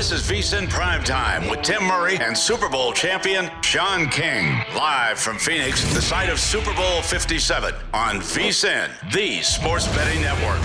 [0.00, 4.64] This is VSIN Primetime with Tim Murray and Super Bowl champion Sean King.
[4.74, 10.58] Live from Phoenix, the site of Super Bowl 57 on VSIN, the sports betting network.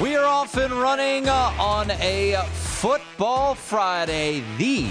[0.00, 4.86] We are off and running uh, on a Football Friday, the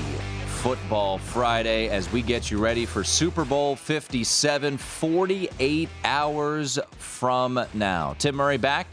[0.48, 8.16] Football Friday, as we get you ready for Super Bowl 57, 48 hours from now.
[8.20, 8.88] Tim Murray back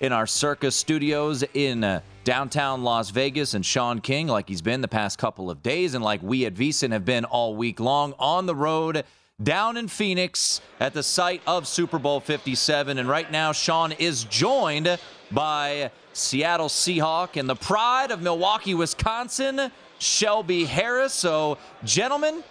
[0.00, 4.80] in our Circa studios in uh, downtown Las Vegas, and Sean King, like he's been
[4.80, 8.14] the past couple of days, and like we at VSIN have been all week long,
[8.18, 9.04] on the road
[9.42, 12.98] down in Phoenix at the site of Super Bowl 57.
[12.98, 14.98] And right now, Sean is joined
[15.30, 21.12] by Seattle Seahawk and the pride of Milwaukee, Wisconsin, Shelby Harris.
[21.12, 22.42] So, gentlemen,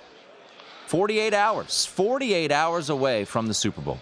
[0.87, 3.99] 48 hours, 48 hours away from the Super Bowl.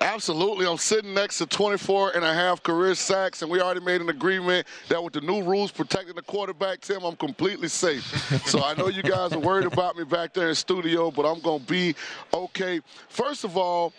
[0.00, 0.66] Absolutely.
[0.66, 4.08] I'm sitting next to 24 and a half career sacks, and we already made an
[4.08, 8.04] agreement that with the new rules protecting the quarterback, Tim, I'm completely safe.
[8.46, 11.40] so I know you guys are worried about me back there in studio, but I'm
[11.40, 11.94] going to be
[12.32, 12.80] okay.
[13.08, 13.92] First of all,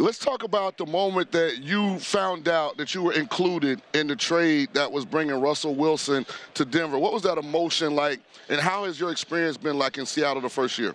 [0.00, 4.14] Let's talk about the moment that you found out that you were included in the
[4.14, 6.24] trade that was bringing Russell Wilson
[6.54, 6.96] to Denver.
[7.00, 10.48] What was that emotion like, and how has your experience been like in Seattle the
[10.48, 10.94] first year?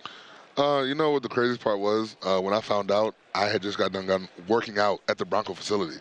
[0.56, 2.16] Uh, you know what the craziest part was?
[2.22, 5.52] Uh, when I found out, I had just got done, working out at the Bronco
[5.52, 5.98] facility.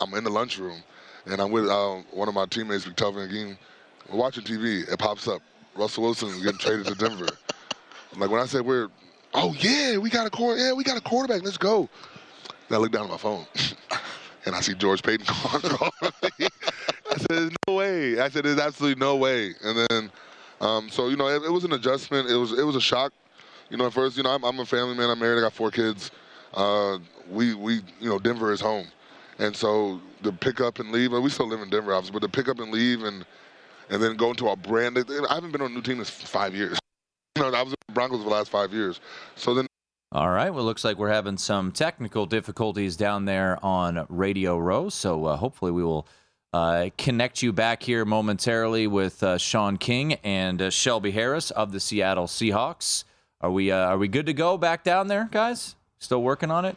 [0.00, 0.82] I'm in the lunchroom,
[1.26, 3.58] and I'm with uh, one of my teammates, Victor Game.
[4.08, 4.88] We're watching TV.
[4.88, 5.42] It pops up.
[5.74, 7.28] Russell Wilson getting traded to Denver.
[8.16, 8.88] like when I said we're,
[9.34, 11.42] oh yeah, we got a quarter, yeah, we got a quarterback.
[11.42, 11.88] Let's go.
[12.70, 13.44] I look down at my phone,
[14.46, 15.90] and I see George Paton calling.
[16.22, 20.12] I said, "There's no way." I said, "There's absolutely no way." And then,
[20.60, 22.30] um, so you know, it, it was an adjustment.
[22.30, 23.12] It was it was a shock
[23.70, 25.10] you know, at first, you know, I'm, I'm a family man.
[25.10, 25.38] I'm married.
[25.38, 26.10] I got four kids.
[26.54, 26.98] Uh,
[27.30, 28.86] we, we, you know, Denver is home.
[29.38, 32.28] And so the pick up and leave, we still live in Denver, obviously, but the
[32.28, 33.24] pick up and leave and
[33.88, 34.98] and then go into a brand.
[34.98, 36.78] I haven't been on a new team in five years.
[37.36, 38.98] You know, I was in the Broncos for the last five years.
[39.34, 39.66] So then.
[40.10, 40.48] All right.
[40.48, 44.88] Well, looks like we're having some technical difficulties down there on Radio Row.
[44.88, 46.08] So uh, hopefully we will
[46.54, 51.72] uh, connect you back here momentarily with uh, Sean King and uh, Shelby Harris of
[51.72, 53.04] the Seattle Seahawks.
[53.40, 55.74] Are we uh, are we good to go back down there, guys?
[55.98, 56.76] Still working on it.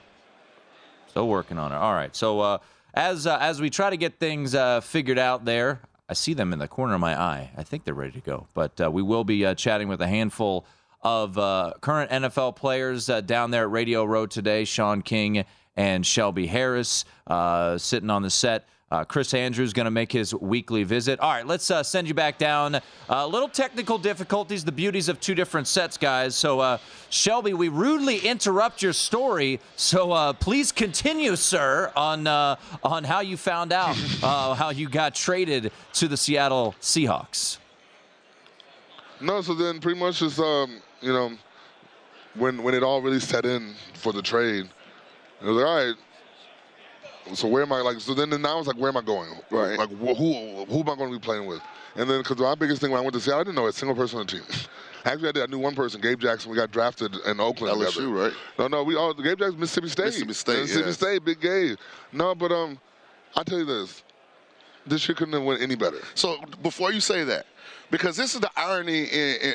[1.07, 1.75] Still working on it.
[1.75, 2.13] All right.
[2.15, 2.57] So uh,
[2.93, 6.51] as uh, as we try to get things uh, figured out there, I see them
[6.51, 7.51] in the corner of my eye.
[7.55, 8.47] I think they're ready to go.
[8.53, 10.65] But uh, we will be uh, chatting with a handful
[11.01, 11.35] of
[11.79, 14.65] current NFL players down there at Radio Row today.
[14.65, 15.45] Sean King
[15.77, 17.05] and Shelby Harris
[17.77, 21.19] sitting on the set Uh, Chris Andrews going to make his weekly visit.
[21.19, 22.75] All right, let's uh, send you back down.
[22.75, 26.35] A uh, little technical difficulties, the beauties of two different sets, guys.
[26.35, 26.79] So, uh,
[27.11, 29.59] Shelby, we rudely interrupt your story.
[29.75, 35.13] So, uh, please continue, sir, on uh, on how you found out how you got
[35.13, 37.59] traded to the Seattle Seahawks.
[39.21, 41.31] No, so then pretty much just um, you know
[42.35, 44.65] when when it all really set in for the trade,
[45.41, 45.95] it was like all right
[47.33, 47.99] so where am I like?
[47.99, 49.29] So then, now it's like, where am I going?
[49.49, 49.77] Right.
[49.77, 51.61] Like who who am I going to be playing with?
[51.95, 53.73] And then because my biggest thing when I went to Seattle, I didn't know a
[53.73, 54.43] single person on the team.
[55.05, 55.43] Actually, I did.
[55.43, 56.51] I knew one person, Gabe Jackson.
[56.51, 58.07] We got drafted in Oakland LSU, together.
[58.09, 58.33] right?
[58.57, 60.05] No, no, we all Gabe Jackson, Mississippi State.
[60.05, 60.93] Mississippi State, Mississippi yeah.
[60.93, 61.77] State, big Gabe.
[62.11, 62.79] No, but um,
[63.35, 64.03] I tell you this,
[64.85, 65.97] this shit couldn't have went any better.
[66.15, 67.45] So before you say that,
[67.91, 69.07] because this is the irony,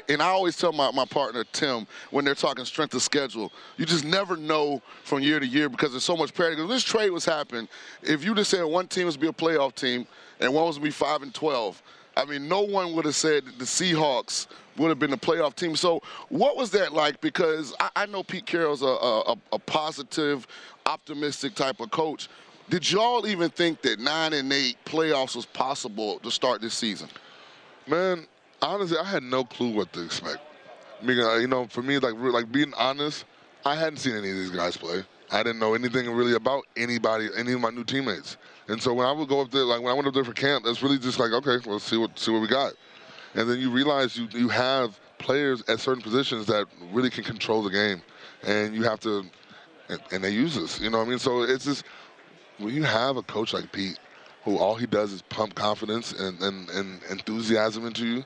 [0.09, 3.87] and I always tell my, my partner Tim when they're talking strength of schedule, you
[3.87, 6.57] just never know from year to year because there's so much parity.
[6.57, 7.69] Because this trade was happening,
[8.03, 10.07] if you just said one team was to be a playoff team
[10.41, 11.81] and one was to be five and twelve,
[12.17, 14.47] I mean, no one would have said the Seahawks
[14.77, 15.77] would have been the playoff team.
[15.77, 17.21] So, what was that like?
[17.21, 20.47] Because I, I know Pete Carroll's a, a, a positive,
[20.87, 22.29] optimistic type of coach.
[22.71, 27.09] Did y'all even think that nine and eight playoffs was possible to start this season?
[27.87, 28.27] Man,
[28.63, 30.39] honestly, I had no clue what to expect.
[31.03, 33.25] I mean, uh, you know, for me, like, like being honest,
[33.65, 35.05] I hadn't seen any of these guys play.
[35.31, 38.37] I didn't know anything really about anybody, any of my new teammates.
[38.69, 40.33] And so when I would go up there, like when I went up there for
[40.33, 42.73] camp, it's really just like, okay, let's see what see what we got.
[43.35, 47.63] And then you realize you you have players at certain positions that really can control
[47.63, 48.01] the game,
[48.45, 49.25] and you have to,
[49.89, 50.81] and, and they use this.
[50.81, 51.19] You know what I mean?
[51.19, 51.85] So it's just
[52.59, 53.99] when you have a coach like Pete,
[54.45, 58.25] who all he does is pump confidence and, and, and enthusiasm into you,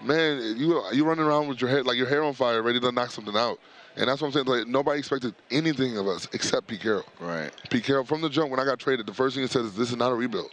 [0.00, 2.92] man, you you running around with your head like your hair on fire, ready to
[2.92, 3.58] knock something out.
[3.96, 4.46] And that's what I'm saying.
[4.46, 7.04] Like nobody expected anything of us except Pete Carroll.
[7.20, 7.50] Right.
[7.68, 9.74] Pete Carroll from the jump when I got traded, the first thing he said is,
[9.74, 10.50] "This is not a rebuild."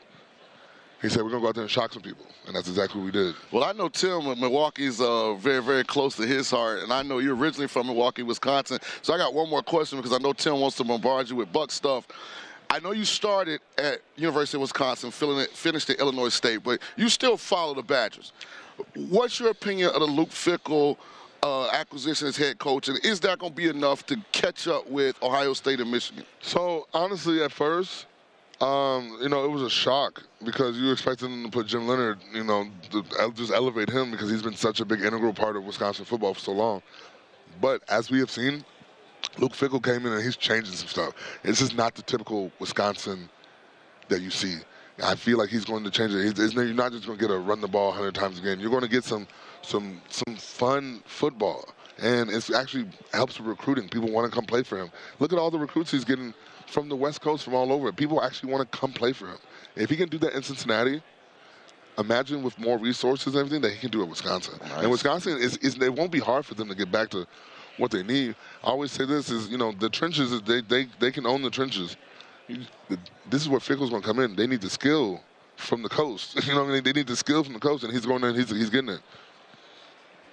[1.02, 3.06] He said, "We're gonna go out there and shock some people," and that's exactly what
[3.06, 3.36] we did.
[3.52, 7.20] Well, I know Tim, Milwaukee's uh, very, very close to his heart, and I know
[7.20, 8.80] you're originally from Milwaukee, Wisconsin.
[9.04, 11.52] So I got one more question because I know Tim wants to bombard you with
[11.52, 12.08] Buck stuff.
[12.70, 17.38] I know you started at University of Wisconsin, finished at Illinois State, but you still
[17.38, 18.34] follow the Badgers.
[18.96, 20.98] What's your opinion of the Luke Fickell
[21.44, 24.90] uh, acquisition as head coach, and is that going to be enough to catch up
[24.90, 26.26] with Ohio State and Michigan?
[26.42, 28.08] So honestly, at first,
[28.62, 32.20] um, you know, it was a shock because you expected them to put Jim Leonhard,
[32.34, 32.68] you know,
[33.34, 36.40] just elevate him because he's been such a big integral part of Wisconsin football for
[36.40, 36.82] so long.
[37.62, 38.64] But as we have seen,
[39.38, 41.14] Luke Fickell came in and he's changing some stuff.
[41.44, 43.30] This is not the typical Wisconsin
[44.08, 44.58] that you see.
[45.04, 46.38] I feel like he's going to change it.
[46.38, 48.60] He's, you're not just going to get a run the ball 100 times a game.
[48.60, 49.28] You're going to get some
[49.62, 51.68] some some fun football,
[51.98, 53.90] and it actually helps with recruiting.
[53.90, 54.90] People want to come play for him.
[55.20, 56.34] Look at all the recruits he's getting
[56.68, 57.92] from the West Coast, from all over.
[57.92, 59.38] People actually want to come play for him.
[59.76, 61.02] If he can do that in Cincinnati,
[61.98, 64.60] imagine with more resources and everything that he can do at Wisconsin.
[64.62, 64.82] Nice.
[64.82, 67.28] And Wisconsin is, is it won't be hard for them to get back to
[67.78, 68.36] what they need.
[68.64, 71.50] I always say this is you know the trenches they they they can own the
[71.50, 71.98] trenches.
[73.30, 74.36] This is where Fickell's going to come in.
[74.36, 75.20] They need the skill
[75.56, 76.36] from the coast.
[76.48, 76.84] You know what I mean?
[76.84, 78.36] They need the skill from the coast, and he's going in.
[78.36, 79.02] He's he's getting it.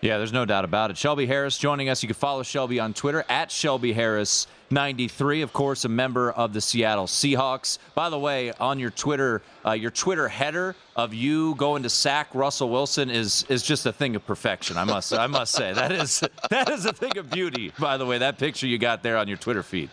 [0.02, 0.98] Yeah, there's no doubt about it.
[0.98, 2.02] Shelby Harris joining us.
[2.02, 5.42] You can follow Shelby on Twitter at Shelby Harris 93.
[5.42, 7.78] Of course, a member of the Seattle Seahawks.
[7.94, 12.34] By the way, on your Twitter, uh, your Twitter header of you going to sack
[12.34, 14.76] Russell Wilson is is just a thing of perfection.
[14.76, 17.72] I must I must say that is that is a thing of beauty.
[17.78, 19.88] By the way, that picture you got there on your Twitter feed.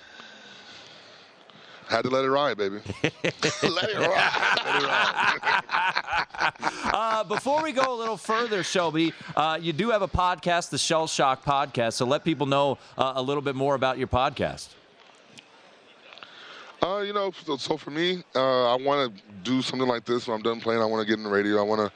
[1.87, 2.79] Had to let it ride, baby.
[3.03, 3.75] let it ride.
[3.75, 5.93] let it ride.
[6.85, 10.77] uh, before we go a little further, Shelby, uh, you do have a podcast, the
[10.77, 11.93] Shell Shock Podcast.
[11.93, 14.69] So let people know uh, a little bit more about your podcast.
[16.81, 20.27] Uh, you know, so, so for me, uh, I want to do something like this
[20.27, 20.81] when I'm done playing.
[20.81, 21.59] I want to get in the radio.
[21.59, 21.91] I want to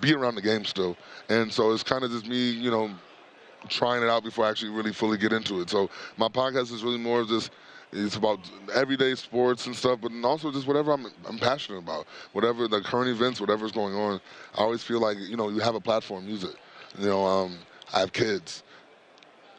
[0.00, 0.96] be around the game still.
[1.28, 2.90] And so it's kind of just me, you know,
[3.68, 5.68] trying it out before I actually really fully get into it.
[5.68, 7.50] So my podcast is really more of just–
[7.92, 8.40] it's about
[8.74, 13.08] everyday sports and stuff, but also just whatever I'm, I'm passionate about, whatever the current
[13.08, 14.20] events, whatever's going on.
[14.54, 16.56] I always feel like you know you have a platform, use it.
[16.98, 17.58] You know, um,
[17.94, 18.62] I have kids.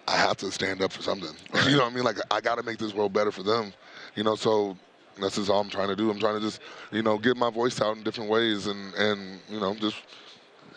[0.07, 1.35] I have to stand up for something.
[1.65, 2.03] you know what I mean?
[2.03, 3.73] Like I got to make this world better for them.
[4.15, 4.77] You know, so
[5.19, 6.09] that's just all I'm trying to do.
[6.09, 9.39] I'm trying to just you know get my voice out in different ways and and
[9.49, 9.97] you know just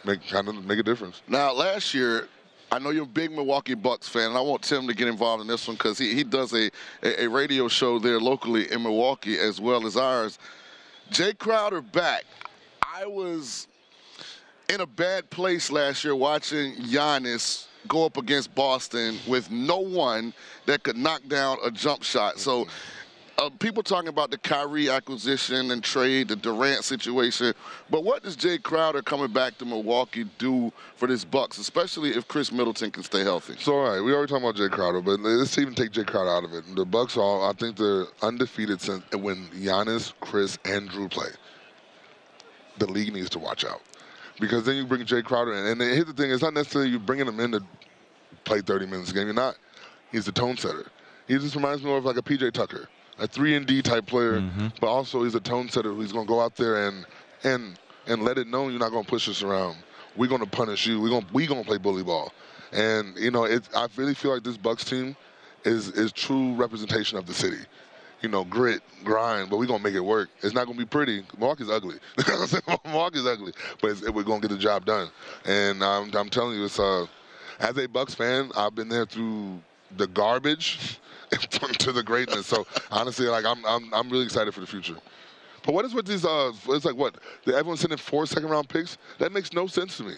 [0.04, 1.22] make kind of make a difference.
[1.28, 2.28] Now, last year
[2.72, 5.42] I know you're a big Milwaukee Bucks fan, and I want Tim to get involved
[5.42, 6.70] in this one because he, he does a,
[7.02, 10.38] a, a radio show there locally in Milwaukee as well as ours.
[11.10, 12.24] Jae Crowder back.
[12.82, 13.68] I was
[14.70, 20.32] in a bad place last year watching Giannis go up against Boston with no one
[20.64, 22.38] that could knock down a jump shot.
[22.38, 22.68] So
[23.38, 27.54] uh, people talking about the Kyrie acquisition and trade, the Durant situation,
[27.90, 32.28] but what does Jae Crowder coming back to Milwaukee do for this Bucks, especially if
[32.28, 33.56] Khris Middleton can stay healthy?
[33.58, 36.30] So, all right, we already talking about Jae Crowder, but let's even take Jae Crowder
[36.30, 36.76] out of it.
[36.76, 41.28] The Bucks are, I think, they're undefeated since when Giannis, Khris, and Jrue play.
[42.78, 43.82] The league needs to watch out
[44.40, 46.98] because then you bring Jae Crowder in, and here's the thing: it's not necessarily you
[46.98, 47.62] bringing him in to
[48.44, 49.26] play 30 minutes a game.
[49.26, 49.56] You're not.
[50.10, 50.86] He's the tone setter.
[51.28, 52.88] He just reminds me more of like a PJ Tucker
[53.22, 54.68] a three and D type player, mm-hmm.
[54.80, 57.06] but also he's a tone setter He's going to go out there and
[57.44, 59.76] and and let it know you're not going to push us around.
[60.16, 61.00] We're going to punish you.
[61.00, 62.32] We're going we going to play bully ball.
[62.72, 65.16] And you know, it, I really feel like this Bucks team
[65.64, 67.60] is is true representation of the city.
[68.22, 70.30] You know, grit, grind, but we're gonna make it work.
[70.42, 71.24] It's not gonna be pretty.
[71.38, 71.96] Milwaukee's ugly.
[72.84, 75.10] Milwaukee's ugly, but we're gonna get the job done.
[75.44, 77.06] And um, I'm telling you, it's uh,
[77.58, 79.60] as a Bucks fan, I've been there through
[79.96, 80.98] the garbage
[81.78, 82.46] to the greatness.
[82.46, 84.96] So honestly, like I'm, I'm, I'm really excited for the future.
[85.64, 86.24] But what is with these?
[86.24, 87.16] Uh, it's like what?
[87.46, 88.98] Everyone's sending four second round picks.
[89.18, 90.14] That makes no sense to me.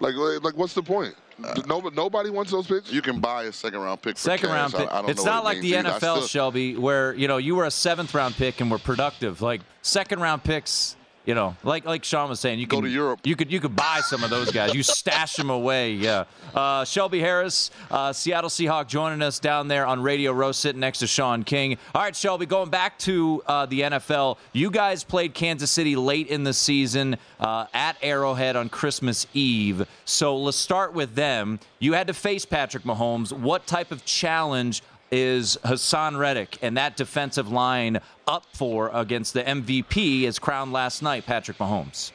[0.00, 1.14] Like, like, what's the point?
[1.42, 2.92] Uh, nobody, nobody wants those picks.
[2.92, 4.18] You can buy a second round pick.
[4.18, 4.56] second cash.
[4.56, 4.92] round pick.
[4.92, 6.26] I, I it's not like the NFL, still...
[6.26, 9.40] Shelby, where you know you were a seventh round pick and were productive.
[9.42, 12.88] Like second round picks you know, like like Sean was saying, you can go to
[12.90, 13.20] Europe.
[13.24, 14.74] You could you could buy some of those guys.
[14.74, 15.92] You stash them away.
[15.92, 16.24] Yeah.
[16.54, 20.98] Uh, Shelby Harris, uh, Seattle Seahawk, joining us down there on Radio Row, sitting next
[20.98, 21.78] to Sean King.
[21.94, 24.38] All right, Shelby, going back to uh, the NFL.
[24.52, 29.86] You guys played Kansas City late in the season uh, at Arrowhead on Christmas Eve.
[30.04, 31.58] So let's start with them.
[31.78, 33.32] You had to face Patrick Mahomes.
[33.32, 34.82] What type of challenge
[35.14, 41.02] is Haason Reddick and that defensive line up for against the MVP as crowned last
[41.02, 42.10] night, Patrick Mahomes?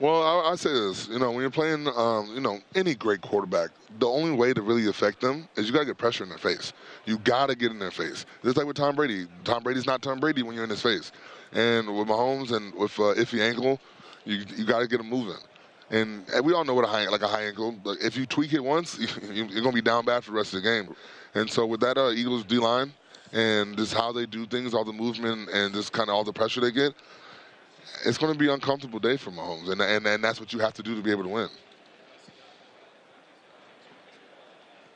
[0.00, 3.20] Well, I, I say this, you know, when you're playing, um, you know, any great
[3.20, 6.30] quarterback, the only way to really affect them is you got to get pressure in
[6.30, 6.72] their face.
[7.04, 8.24] You got to get in their face.
[8.42, 9.26] Just like with Tom Brady.
[9.44, 11.12] Tom Brady's not Tom Brady when you're in his face.
[11.52, 13.78] And with Mahomes and with uh, iffy ankle,
[14.24, 15.36] you you got to get him moving.
[15.92, 17.76] And, and we all know what a high like a high ankle.
[18.00, 18.98] If you tweak it once,
[19.30, 20.94] you're gonna be down bad for the rest of the game.
[21.34, 22.92] And so with that uh, Eagles D line
[23.32, 26.32] and just how they do things, all the movement and just kind of all the
[26.32, 26.94] pressure they get,
[28.06, 30.58] it's going to be an uncomfortable day for Mahomes, and, and and that's what you
[30.60, 31.48] have to do to be able to win.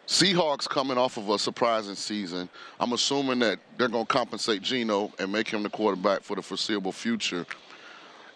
[0.07, 2.49] Seahawks coming off of a surprising season.
[2.79, 6.43] I'm assuming that they're going to compensate Geno and make him the quarterback for the
[6.43, 7.45] foreseeable future.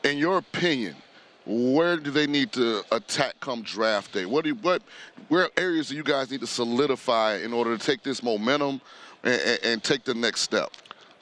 [0.02, 0.96] In your opinion,
[1.50, 4.24] where do they need to attack come draft day?
[4.24, 4.82] What do you, what
[5.28, 8.80] where areas do you guys need to solidify in order to take this momentum
[9.24, 10.70] and, and, and take the next step?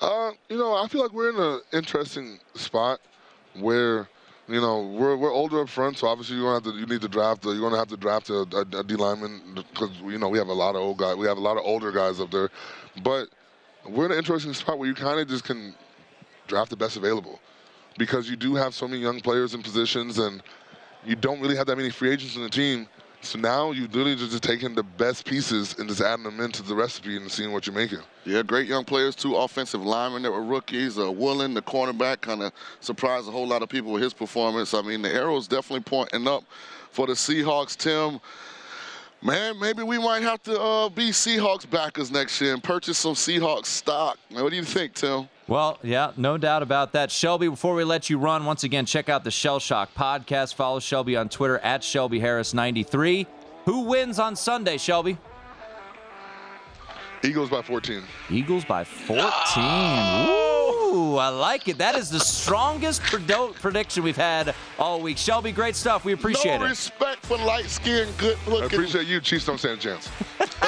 [0.01, 3.01] Uh, you know, I feel like we're in an interesting spot
[3.59, 4.09] where
[4.49, 7.01] you know we're we're older up front, so obviously you're gonna have to you need
[7.01, 10.29] to draft you're gonna have to draft a, a, a D lineman because you know
[10.29, 12.31] we have a lot of old guys we have a lot of older guys up
[12.31, 12.51] there,
[13.03, 13.29] but
[13.89, 15.75] we're in an interesting spot where you kind of just can
[16.47, 17.41] draft the best available
[17.99, 20.43] because you do have so many young players in positions and
[21.05, 22.89] you don't really have that many free agents in the team.
[23.21, 26.75] So now you literally just taking the best pieces and just adding them into the
[26.75, 27.99] recipe and seeing what you're making.
[28.25, 30.99] Yeah, great young players, two offensive linemen that were rookies.
[30.99, 34.73] Uh, Woolen, the cornerback, kind of surprised a whole lot of people with his performance.
[34.73, 36.45] I mean, the arrow's definitely pointing up
[36.93, 37.77] for the Seahawks.
[37.77, 38.21] Tim,
[39.21, 43.15] man, maybe we might have to uh, be Seahawks backers next year and purchase some
[43.15, 44.17] Seahawks stock.
[44.31, 45.29] What do you think, Tim?
[45.49, 47.11] Well, yeah, no doubt about that.
[47.11, 50.55] Shelby, before we let you run, once again, check out the Shell Shock podcast.
[50.55, 53.27] Follow Shelby on Twitter at Shelby Harris93.
[53.65, 55.17] Who wins on Sunday, Shelby?
[57.25, 58.03] Eagles by 14.
[58.31, 59.25] Eagles by 14.
[60.29, 61.79] Ooh, I like it.
[61.79, 65.17] That is the strongest prediction we've had all week.
[65.17, 66.05] Shelby, great stuff.
[66.05, 66.69] We appreciate no it.
[66.69, 68.63] Respect for light skinned, good looking.
[68.63, 69.21] I appreciate you.
[69.21, 70.11] Chiefs don't stand a chance.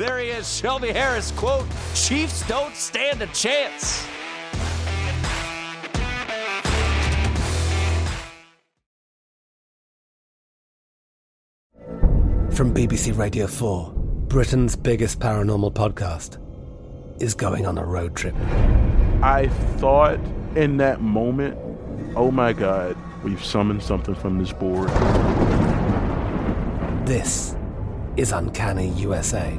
[0.00, 1.30] There he is, Shelby Harris.
[1.32, 4.06] Quote, Chiefs don't stand a chance.
[12.50, 13.92] From BBC Radio 4,
[14.28, 16.38] Britain's biggest paranormal podcast
[17.20, 18.34] is going on a road trip.
[19.22, 20.18] I thought
[20.56, 21.58] in that moment,
[22.16, 24.88] oh my God, we've summoned something from this board.
[27.06, 27.54] This
[28.16, 29.58] is Uncanny USA.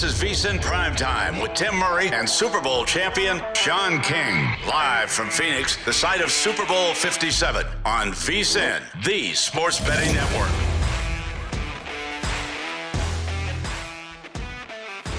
[0.00, 4.48] This is VSIN Primetime with Tim Murray and Super Bowl champion Sean King.
[4.66, 10.69] Live from Phoenix, the site of Super Bowl 57 on VSIN, the sports betting network.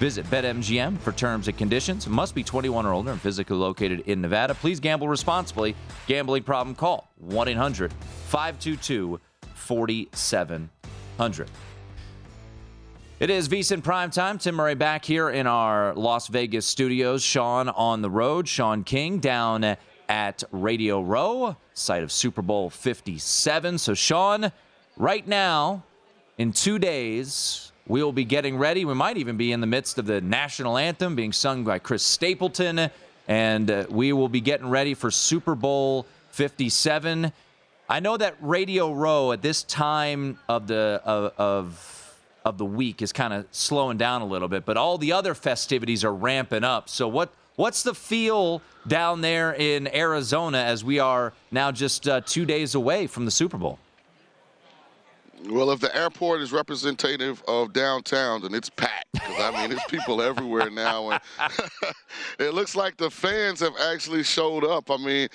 [0.00, 2.08] Visit BetMGM for terms and conditions.
[2.08, 4.54] Must be 21 or older and physically located in Nevada.
[4.54, 5.76] Please gamble responsibly.
[6.06, 7.92] Gambling problem call 1 800
[8.28, 9.20] 522
[9.54, 11.50] 4700.
[13.18, 14.38] It is VSIN Prime Time.
[14.38, 17.22] Tim Murray back here in our Las Vegas studios.
[17.22, 18.48] Sean on the road.
[18.48, 19.76] Sean King down
[20.08, 23.76] at Radio Row, site of Super Bowl 57.
[23.76, 24.50] So, Sean,
[24.96, 25.84] right now,
[26.38, 28.84] in two days, we will be getting ready.
[28.84, 32.04] We might even be in the midst of the national anthem being sung by Chris
[32.04, 32.88] Stapleton,
[33.26, 37.32] and uh, we will be getting ready for Super Bowl 57.
[37.88, 43.02] I know that Radio Row at this time of the of of, of the week
[43.02, 46.62] is kind of slowing down a little bit, but all the other festivities are ramping
[46.62, 46.88] up.
[46.88, 52.20] So what what's the feel down there in Arizona as we are now just uh,
[52.20, 53.80] two days away from the Super Bowl?
[55.48, 59.12] Well, if the airport is representative of downtown, then it's packed.
[59.12, 61.20] Because I mean, there's people everywhere now, and
[62.38, 64.90] it looks like the fans have actually showed up.
[64.90, 65.28] I mean,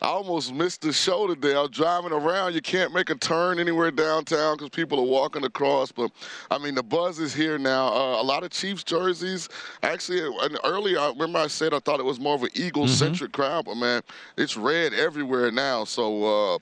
[0.00, 1.54] I almost missed the show today.
[1.54, 2.54] I was driving around.
[2.54, 5.92] You can't make a turn anywhere downtown because people are walking across.
[5.92, 6.10] But
[6.50, 7.86] I mean, the buzz is here now.
[7.86, 9.48] Uh, a lot of Chiefs jerseys.
[9.82, 13.30] Actually, and earlier, I remember I said I thought it was more of an Eagles-centric
[13.30, 13.42] mm-hmm.
[13.42, 14.02] crowd, but man,
[14.36, 15.84] it's red everywhere now.
[15.84, 16.54] So.
[16.54, 16.58] Uh,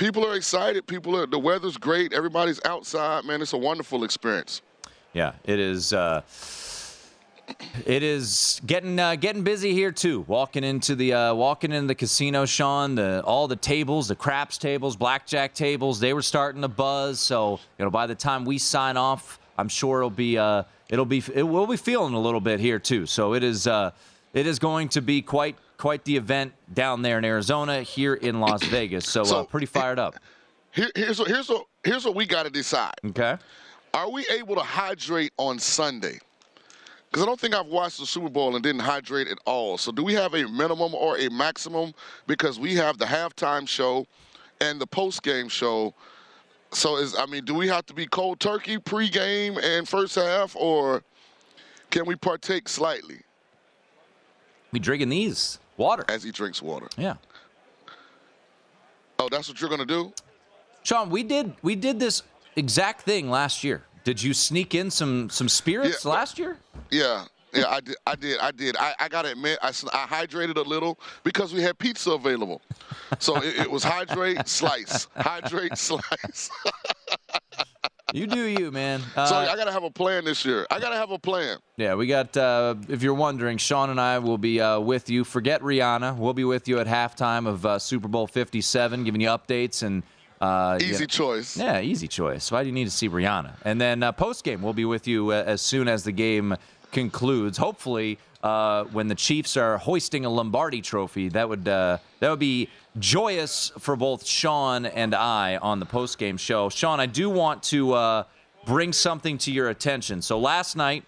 [0.00, 0.86] people are excited.
[0.86, 1.26] People are.
[1.26, 2.12] The weather's great.
[2.12, 3.24] Everybody's outside.
[3.24, 4.62] Man, it's a wonderful experience.
[5.12, 5.92] Yeah, it is.
[5.92, 6.22] Uh,
[7.84, 10.24] it is getting uh, getting busy here too.
[10.26, 12.94] Walking into the uh, walking into the casino, Sean.
[12.94, 17.20] The all the tables, the craps tables, blackjack tables, they were starting to buzz.
[17.20, 21.04] So you know, by the time we sign off, I'm sure it'll be uh, it'll
[21.04, 23.04] be it will be feeling a little bit here too.
[23.04, 23.90] So it is uh,
[24.32, 28.38] it is going to be quite quite the event down there in Arizona, here in
[28.38, 29.08] Las Vegas.
[29.08, 30.16] So, so uh, pretty fired up.
[30.72, 32.94] Here, here's what, here's what here's what we got to decide.
[33.06, 33.36] Okay.
[33.94, 36.20] Are we able to hydrate on Sunday?
[37.10, 39.78] Because I don't think I've watched the Super Bowl and didn't hydrate at all.
[39.78, 41.92] So do we have a minimum or a maximum?
[42.28, 44.06] Because we have the halftime show
[44.60, 45.92] and the post game show.
[46.72, 50.54] So is I mean, do we have to be cold turkey pregame and first half,
[50.54, 51.02] or
[51.90, 53.22] can we partake slightly?
[54.72, 56.88] We drinking these water as he drinks water.
[56.96, 57.14] Yeah.
[59.18, 60.12] Oh, that's what you're gonna do,
[60.82, 61.10] Sean.
[61.10, 62.22] We did we did this
[62.56, 63.82] exact thing last year.
[64.04, 66.56] Did you sneak in some some spirits yeah, last year?
[66.90, 67.24] Yeah.
[67.52, 67.96] Yeah, I did.
[68.06, 68.38] I did.
[68.38, 68.76] I did.
[68.76, 72.62] I, I got to admit, I, I hydrated a little because we had pizza available.
[73.18, 76.48] So it, it was hydrate, slice, hydrate, slice.
[78.12, 79.00] You do you, man.
[79.14, 80.66] so I got to have a plan this year.
[80.70, 81.58] I got to have a plan.
[81.76, 82.36] Yeah, we got.
[82.36, 85.24] Uh, if you're wondering, Sean and I will be uh, with you.
[85.24, 86.16] Forget Rihanna.
[86.16, 90.02] We'll be with you at halftime of uh, Super Bowl 57, giving you updates and.
[90.40, 91.54] Uh, easy choice.
[91.54, 92.50] Yeah, easy choice.
[92.50, 93.56] Why do you need to see Rihanna?
[93.62, 96.56] And then uh, post game, we'll be with you uh, as soon as the game
[96.92, 97.58] concludes.
[97.58, 102.38] Hopefully, uh, when the Chiefs are hoisting a Lombardi Trophy, that would uh, that would
[102.38, 106.68] be joyous for both Sean and I on the post game show.
[106.68, 108.24] Sean, I do want to uh,
[108.64, 110.22] bring something to your attention.
[110.22, 111.04] So last night,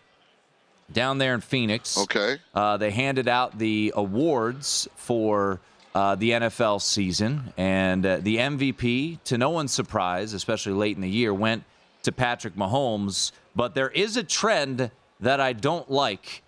[0.92, 5.60] down there in Phoenix, okay, uh, they handed out the awards for.
[5.94, 7.52] Uh, the NFL season.
[7.58, 11.64] And uh, the MVP, to no one's surprise, especially late in the year, went
[12.04, 13.32] to Patrick Mahomes.
[13.54, 14.90] But there is a trend
[15.22, 16.42] that I don't like,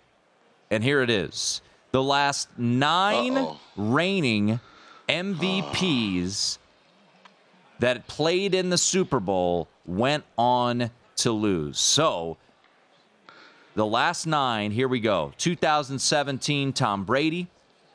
[0.69, 1.61] and here it is.
[1.91, 3.59] The last 9 Uh-oh.
[3.75, 4.59] reigning
[5.09, 6.57] MVPs
[7.79, 11.79] that played in the Super Bowl went on to lose.
[11.79, 12.37] So,
[13.75, 17.47] the last nine, here we go 2017, Tom Brady.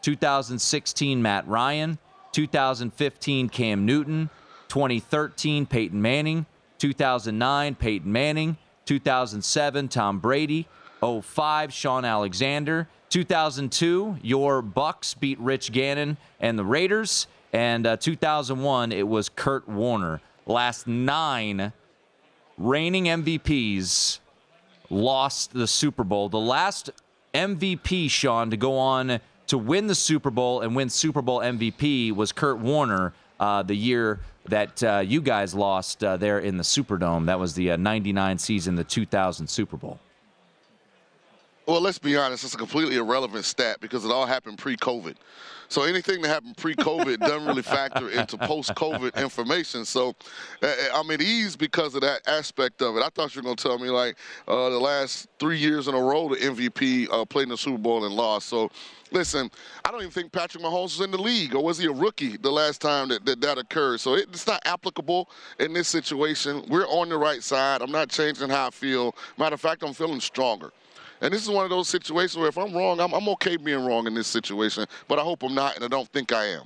[0.02, 1.98] 2016, Matt Ryan.
[2.32, 4.30] 2015, Cam Newton.
[4.68, 6.46] 2013, Peyton Manning.
[6.78, 8.56] 2009, Peyton Manning.
[8.90, 10.66] 2007, Tom Brady.
[11.00, 12.88] 05, Shaun Alexander.
[13.10, 17.28] 2002, your Bucks beat Rich Gannon and the Raiders.
[17.52, 20.20] And uh, 2001, it was Kurt Warner.
[20.44, 21.72] Last nine
[22.58, 24.18] reigning MVPs
[24.90, 26.28] lost the Super Bowl.
[26.28, 26.90] The last
[27.32, 32.12] MVP, Sean, to go on to win the Super Bowl and win Super Bowl MVP
[32.12, 36.62] was Kurt Warner uh, the year that uh, you guys lost uh, there in the
[36.62, 37.26] Superdome.
[37.26, 39.98] That was the 99 season, the 2000 Super Bowl.
[41.66, 45.14] Well, let's be honest, it's a completely irrelevant stat because it all happened pre COVID.
[45.70, 49.84] So anything that happened pre COVID doesn't really factor into post COVID information.
[49.84, 50.16] So
[50.62, 53.04] uh, I'm at ease because of that aspect of it.
[53.04, 54.16] I thought you were going to tell me, like,
[54.48, 57.78] uh, the last three years in a row, the MVP uh, played in the Super
[57.78, 58.48] Bowl and lost.
[58.48, 58.68] So
[59.12, 59.48] listen,
[59.84, 62.36] I don't even think Patrick Mahomes was in the league, or was he a rookie
[62.36, 64.00] the last time that that, that occurred?
[64.00, 65.30] So it, it's not applicable
[65.60, 66.64] in this situation.
[66.68, 67.80] We're on the right side.
[67.80, 69.14] I'm not changing how I feel.
[69.38, 70.72] Matter of fact, I'm feeling stronger.
[71.20, 73.84] And this is one of those situations where if I'm wrong, I'm, I'm okay being
[73.84, 76.64] wrong in this situation, but I hope I'm not, and I don't think I am.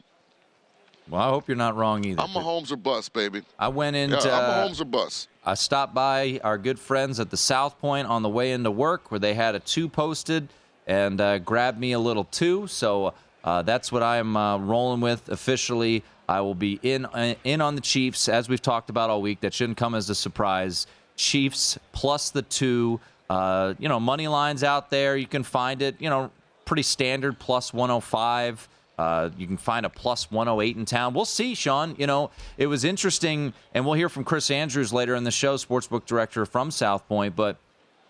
[1.08, 2.22] Well, I hope you're not wrong either.
[2.22, 3.42] I'm a Holmes or bust, baby.
[3.58, 4.16] I went into.
[4.16, 5.28] Yeah, I'm a uh, Holmes or bust.
[5.44, 9.10] I stopped by our good friends at the South Point on the way into work
[9.10, 10.48] where they had a two posted
[10.86, 12.66] and uh, grabbed me a little two.
[12.68, 13.12] So
[13.42, 16.02] uh, that's what I'm uh, rolling with officially.
[16.26, 19.40] I will be in uh, in on the Chiefs as we've talked about all week.
[19.40, 20.86] That shouldn't come as a surprise.
[21.16, 22.98] Chiefs plus the two.
[23.28, 25.16] Uh, you know, money lines out there.
[25.16, 25.96] You can find it.
[26.00, 26.30] You know,
[26.64, 28.68] pretty standard plus 105.
[28.96, 31.14] Uh, you can find a plus 108 in town.
[31.14, 31.96] We'll see, Sean.
[31.98, 35.56] You know, it was interesting, and we'll hear from Chris Andrews later in the show,
[35.56, 37.34] sportsbook director from South Point.
[37.34, 37.56] But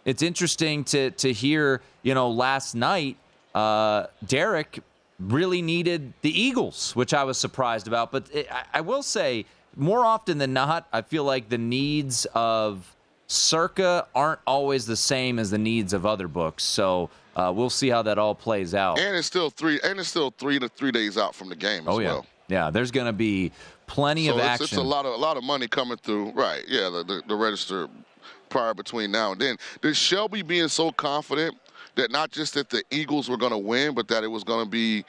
[0.05, 1.81] it's interesting to to hear.
[2.03, 3.17] You know, last night,
[3.55, 4.81] uh, Derek
[5.19, 8.13] really needed the Eagles, which I was surprised about.
[8.13, 9.47] But it, I, I will say,
[9.77, 12.94] more often than not, I feel like the needs of
[13.27, 16.65] Circa aren't always the same as the needs of other books.
[16.65, 18.99] So uh, we'll see how that all plays out.
[18.99, 19.81] And it's still three.
[19.83, 22.27] And it's still three to three days out from the game as oh yeah, well.
[22.49, 22.71] yeah.
[22.71, 23.53] There's going to be
[23.87, 24.65] plenty so of it's, action.
[24.65, 26.33] it's a lot of a lot of money coming through.
[26.33, 26.65] Right?
[26.69, 27.89] Yeah, the, the, the register
[28.49, 29.57] prior between now and then.
[29.81, 31.57] Did Shelby being so confident
[31.97, 34.65] that not just that the Eagles were going to win, but that it was going
[34.65, 35.05] to be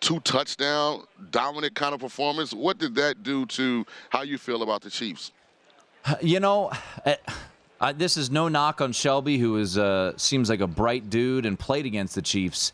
[0.00, 2.54] two touchdown dominant kind of performance?
[2.54, 5.32] What did that do to how you feel about the Chiefs?
[6.22, 6.70] You know,
[7.04, 7.14] uh,
[7.80, 11.44] uh, this is no knock on Shelby, who is uh, seems like a bright dude
[11.44, 12.72] and played against the Chiefs.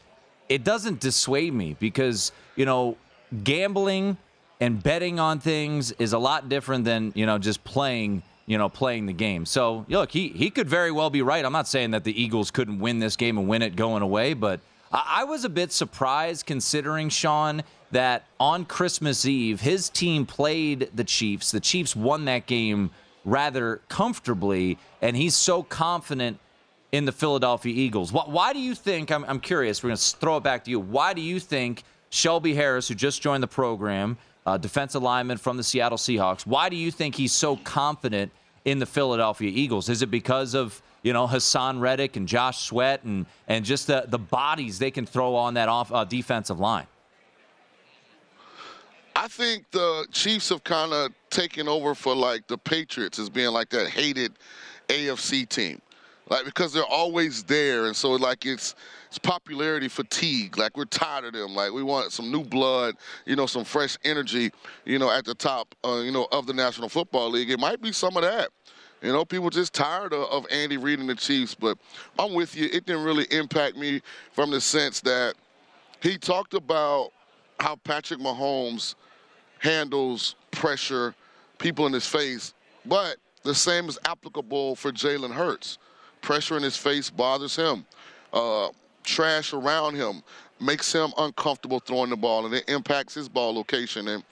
[0.49, 2.97] It doesn't dissuade me because you know
[3.43, 4.17] gambling
[4.61, 8.69] and betting on things is a lot different than you know just playing you know
[8.69, 9.45] playing the game.
[9.45, 11.45] So look, he he could very well be right.
[11.45, 14.35] I'm not saying that the Eagles couldn't win this game and win it going away,
[14.35, 14.61] but
[14.93, 20.91] I, I was a bit surprised considering Sean that on Christmas Eve his team played
[20.95, 21.51] the Chiefs.
[21.51, 22.91] The Chiefs won that game
[23.25, 26.39] rather comfortably, and he's so confident
[26.93, 28.13] in the Philadelphia Eagles.
[28.13, 29.11] Why, why do you think?
[29.11, 29.83] I'm, I'm curious.
[29.83, 30.79] We're going to throw it back to you.
[30.79, 35.57] Why do you think Shelby Harris, who just joined the program, uh, defensive lineman from
[35.57, 38.31] the Seattle Seahawks, why do you think he's so confident
[38.65, 39.89] in the Philadelphia Eagles?
[39.89, 44.05] Is it because of you know Haason Reddick and Josh Sweat and and just the
[44.07, 46.87] the bodies they can throw on that off uh, defensive line?
[49.15, 53.51] I think the Chiefs have kind of taken over for like the Patriots as being
[53.51, 54.33] like that hated
[54.89, 55.81] AFC team.
[56.29, 58.75] Like because they're always there and so like it's
[59.09, 60.57] it's popularity fatigue.
[60.57, 61.55] Like we're tired of them.
[61.55, 62.95] Like we want some new blood,
[63.27, 64.51] you know, some fresh energy,
[64.87, 67.51] you know, at the top, uh, you know, of the National Football League.
[67.51, 68.49] It might be some of that.
[69.03, 71.55] You know, people just tired of, of Andy Reid and the Chiefs.
[71.55, 71.77] But
[72.19, 72.67] I'm with you.
[72.73, 74.01] It didn't really impact me
[74.33, 75.35] from the sense that
[76.01, 77.13] he talked about
[77.63, 78.97] how Patrick Mahomes
[79.61, 81.15] handles pressure,
[81.59, 85.79] people in his face, but the same is applicable for Jalen Hurts.
[86.23, 87.87] Pressure in his face bothers him.
[88.33, 88.71] Uh,
[89.05, 90.25] trash around him
[90.61, 94.09] makes him uncomfortable throwing the ball, and it impacts his ball location.
[94.09, 94.25] And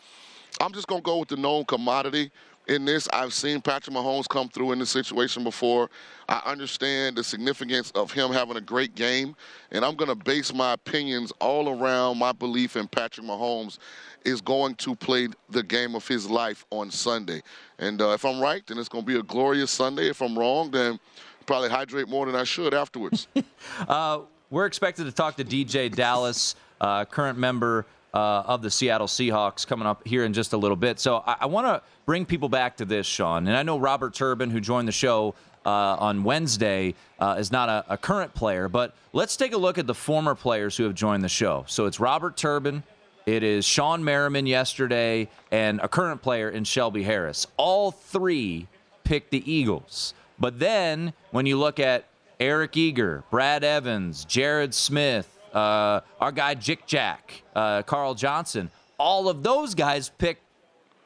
[0.61, 2.33] I'm just going to go with the known commodity
[2.71, 3.09] in this.
[3.13, 5.91] I've seen Patrick Mahomes come through in this situation before.
[6.29, 9.35] I understand the significance of him having a great game,
[9.73, 13.79] and I'm going to base my opinions all around my belief in Patrick Mahomes
[14.25, 17.43] is going to play the game of his life on Sunday.
[17.81, 20.09] And uh, if I'm right, then it's going to be a glorious Sunday.
[20.09, 21.01] If I'm wrong, then
[21.47, 23.27] probably hydrate more than I should afterwards.
[23.89, 29.07] uh, we're expected to talk to DeeJay Dallas, uh, current member uh, of the Seattle
[29.07, 30.99] Seahawks, coming up here in just a little bit.
[30.99, 33.47] So I, I want to bring people back to this, Sean.
[33.47, 37.69] And I know Robert Turbin, who joined the show uh, on Wednesday, uh, is not
[37.69, 40.95] a, a, current player, but let's take a look at the former players who have
[40.95, 41.65] joined the show.
[41.69, 42.83] So it's Robert Turbin,
[43.27, 47.47] it is Shawne Merriman yesterday, and a current player in Shelby Harris.
[47.57, 48.67] All three
[49.05, 50.15] picked the Eagles.
[50.39, 52.07] But then when you look at
[52.41, 59.29] Eric Eager, Brad Evans, Jared Smith, uh, our guy Jick Jack, uh, Carl Johnson, all
[59.29, 60.43] of those guys picked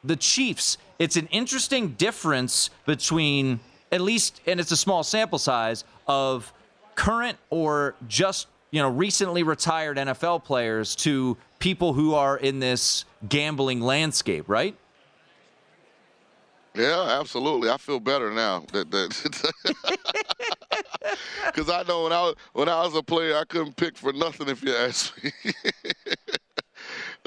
[0.02, 0.78] the Chiefs.
[0.98, 6.52] It's an interesting difference between, at least, and it's a small sample size, of
[6.94, 13.04] current or just you know recently retired NFL players to people who are in this
[13.28, 14.76] gambling landscape, right?
[16.74, 17.70] Yeah, absolutely.
[17.70, 18.82] I feel better now because
[21.70, 24.48] I know when I was, when I was a player, I couldn't pick for nothing
[24.48, 25.30] if you asked me.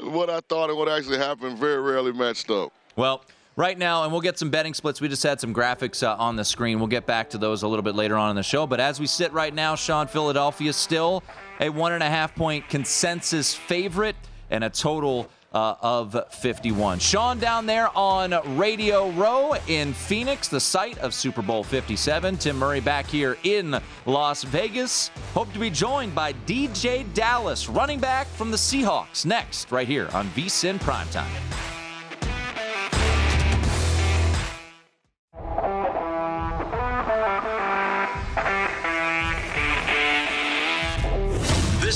[0.00, 2.72] what I thought and what actually happened very rarely matched up.
[2.96, 3.24] Well,
[3.56, 5.00] right now, and we'll get some betting splits.
[5.00, 6.78] We just had some graphics uh, on the screen.
[6.78, 8.66] We'll get back to those a little bit later on in the show.
[8.66, 11.22] But as we sit right now, Sean, Philadelphia still
[11.60, 14.16] a one and a half point consensus favorite
[14.50, 16.98] and a total uh, of 51.
[16.98, 22.36] Sean down there on Radio Row in Phoenix, the site of Super Bowl 57.
[22.36, 25.08] Tim Murray back here in Las Vegas.
[25.34, 30.08] Hope to be joined by DeeJay Dallas, running back from the Seahawks, next, right here
[30.12, 31.77] on VSIN Primetime.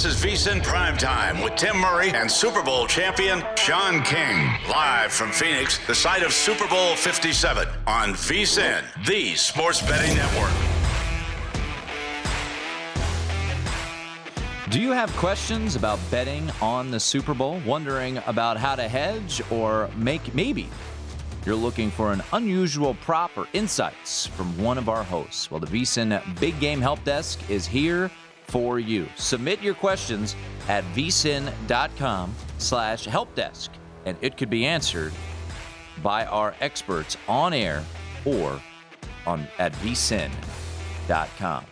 [0.02, 4.50] This is VSIN Primetime with Tim Murray and Super Bowl champion Sean King.
[4.68, 10.50] Live from Phoenix, the site of Super Bowl 57 on VSIN, the sports betting network.
[14.72, 17.62] Do you have questions about betting on the Super Bowl?
[17.64, 20.68] Wondering about how to hedge or make maybe
[21.46, 25.48] you're looking for an unusual prop or insights from one of our hosts?
[25.48, 28.10] Well, the VSIN Big Game Help Desk is here
[28.52, 29.08] for you.
[29.16, 30.36] Submit your questions
[30.68, 33.70] at vsin.com slash helpdesk,
[34.04, 35.12] and it could be answered
[36.02, 37.82] by our experts on air
[38.26, 38.60] or
[39.26, 41.64] on at vsin.com.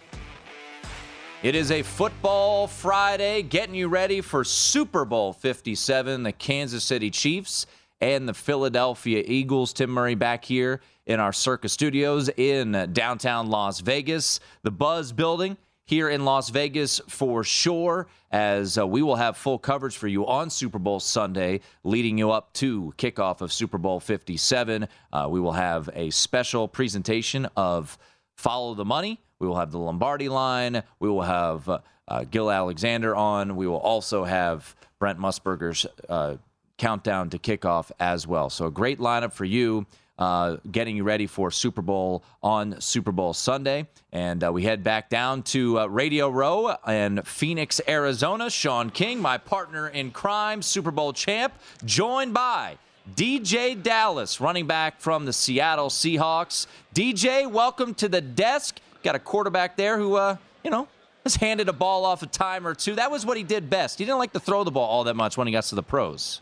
[1.43, 7.11] It is a football Friday, getting you ready for Super Bowl 57, the Kansas City
[7.11, 7.67] Chiefs
[8.01, 9.75] and the Philadelphia Eagles.
[9.75, 14.41] Tim Murray back here in our Circa Studios in downtown Las Vegas.
[14.63, 15.59] The Buzz Building
[15.91, 20.25] here in Las Vegas for sure, as uh, we will have full coverage for you
[20.25, 24.87] on Super Bowl Sunday, leading you up to kickoff of Super Bowl 57.
[25.13, 27.99] Uh, we will have a special presentation of
[28.37, 29.21] Follow the Money.
[29.41, 30.81] We will have the Lombardi line.
[31.01, 33.57] We will have uh, uh Gill Alexander on.
[33.57, 36.37] We will also have Brent Musburger's uh,
[36.79, 38.49] countdown to kickoff as well.
[38.49, 39.87] So, a great lineup for you
[40.21, 43.89] uh, getting you ready for Super Bowl on Super Bowl Sunday.
[44.13, 48.51] And uh, we head back down to uh, Radio Row in Phoenix, Arizona.
[48.51, 51.55] Sean King, my partner in crime, Super Bowl champ,
[51.85, 52.77] joined by
[53.15, 56.67] DeeJay Dallas, running back from the Seattle Seahawks.
[56.95, 58.79] DJ, welcome to the desk.
[59.03, 60.87] Got a quarterback there who, uh, you know,
[61.25, 62.95] has handed a ball off a time or two.
[62.95, 63.99] That was what he did best.
[63.99, 65.83] He didn't like to throw the ball all that much when he got to the
[65.83, 66.41] pros.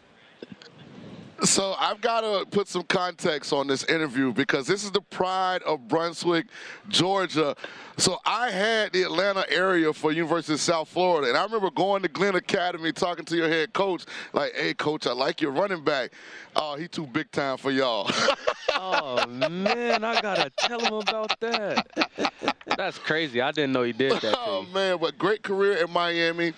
[1.44, 5.62] So I've got to put some context on this interview because this is the pride
[5.62, 6.46] of Brunswick,
[6.88, 7.54] Georgia.
[7.96, 12.02] So I had the Atlanta area for University of South Florida, and I remember going
[12.02, 15.84] to Glynn Academy talking to your head coach, like, "Hey, coach, I like your running
[15.84, 16.12] back.
[16.56, 18.10] Oh, he too big time for y'all."
[18.74, 22.32] oh man, I gotta tell him about that.
[22.76, 23.40] That's crazy.
[23.40, 24.34] I didn't know he did that.
[24.36, 26.52] Oh man, but great career in Miami.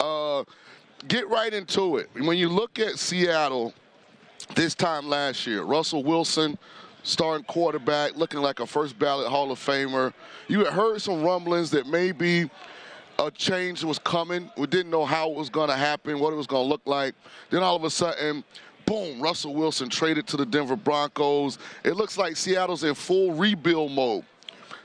[0.00, 0.42] Uh,
[1.06, 2.10] get right into it.
[2.14, 3.74] When you look at Seattle
[4.54, 5.62] this time last year.
[5.62, 6.58] Russell Wilson,
[7.02, 10.12] starting quarterback, looking like a first ballot Hall of Famer.
[10.48, 12.50] You had heard some rumblings that maybe
[13.18, 14.50] a change was coming.
[14.56, 16.82] We didn't know how it was going to happen, what it was going to look
[16.84, 17.14] like.
[17.50, 18.44] Then all of a sudden,
[18.86, 21.58] boom, Russell Wilson traded to the Denver Broncos.
[21.84, 24.24] It looks like Seattle's in full rebuild mode.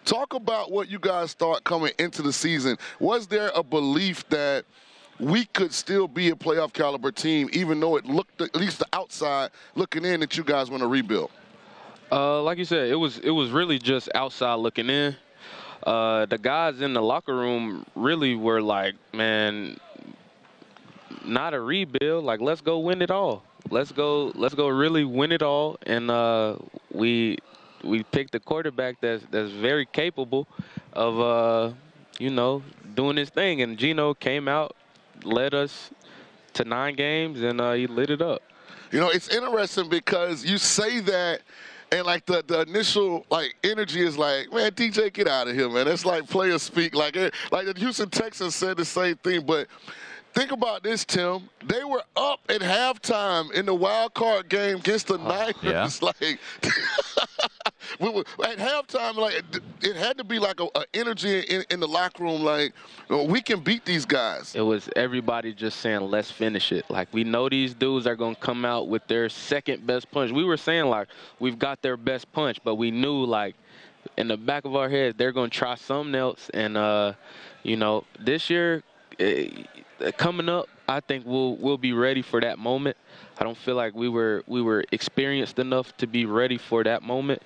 [0.05, 2.77] Talk about what you guys thought coming into the season.
[2.99, 4.65] Was there a belief that
[5.19, 8.87] we could still be a playoff caliber team, even though it looked, at least the
[8.93, 11.31] outside looking in, that you guys want to rebuild?
[12.11, 15.15] Uh, like you said, it was it was really just outside looking in.
[15.83, 19.79] Uh, the guys in the locker room really were like, man,
[21.23, 22.23] not a rebuild.
[22.23, 23.43] Like, let's go win it all.
[23.69, 24.31] Let's go.
[24.35, 25.77] Let's go really win it all.
[25.85, 26.57] And uh,
[26.91, 27.37] we
[27.83, 30.47] we picked a quarterback that's that's very capable
[30.93, 31.73] of uh,
[32.17, 32.63] you know
[32.95, 33.61] doing his thing.
[33.61, 34.75] And Geno came out,
[35.23, 35.91] led us
[36.53, 38.41] to nine games, and uh, he lit it up.
[38.91, 41.41] You know, it's interesting because you say that
[41.91, 45.69] and like the, the initial like energy is like, man, DJ, get out of here,
[45.69, 45.87] man.
[45.87, 46.95] It's like players speak.
[46.95, 47.15] Like
[47.51, 49.67] like the Houston Texans said the same thing, but
[50.33, 51.49] think about this, Tim.
[51.65, 55.55] They were up at halftime in the wild card game against the uh, Niners.
[55.63, 55.89] Yeah.
[56.01, 56.39] Like
[57.99, 59.43] we were, at halftime, like
[59.81, 62.73] it had to be like a, a energy in, in, the locker room, like
[63.09, 64.55] we can beat these guys.
[64.55, 68.35] It was everybody just saying, "Let's finish it." Like we know these dudes are gonna
[68.35, 70.31] come out with their second best punch.
[70.31, 71.07] We were saying like
[71.39, 73.55] we've got their best punch, but we knew like
[74.17, 76.49] in the back of our heads they're gonna try something else.
[76.53, 77.13] And uh,
[77.63, 78.83] you know, this year.
[79.17, 79.67] It,
[79.99, 82.97] eh, coming up, I think we'll we'll be ready for that moment.
[83.37, 87.03] I don't feel like we were we were experienced enough to be ready for that
[87.03, 87.41] moment.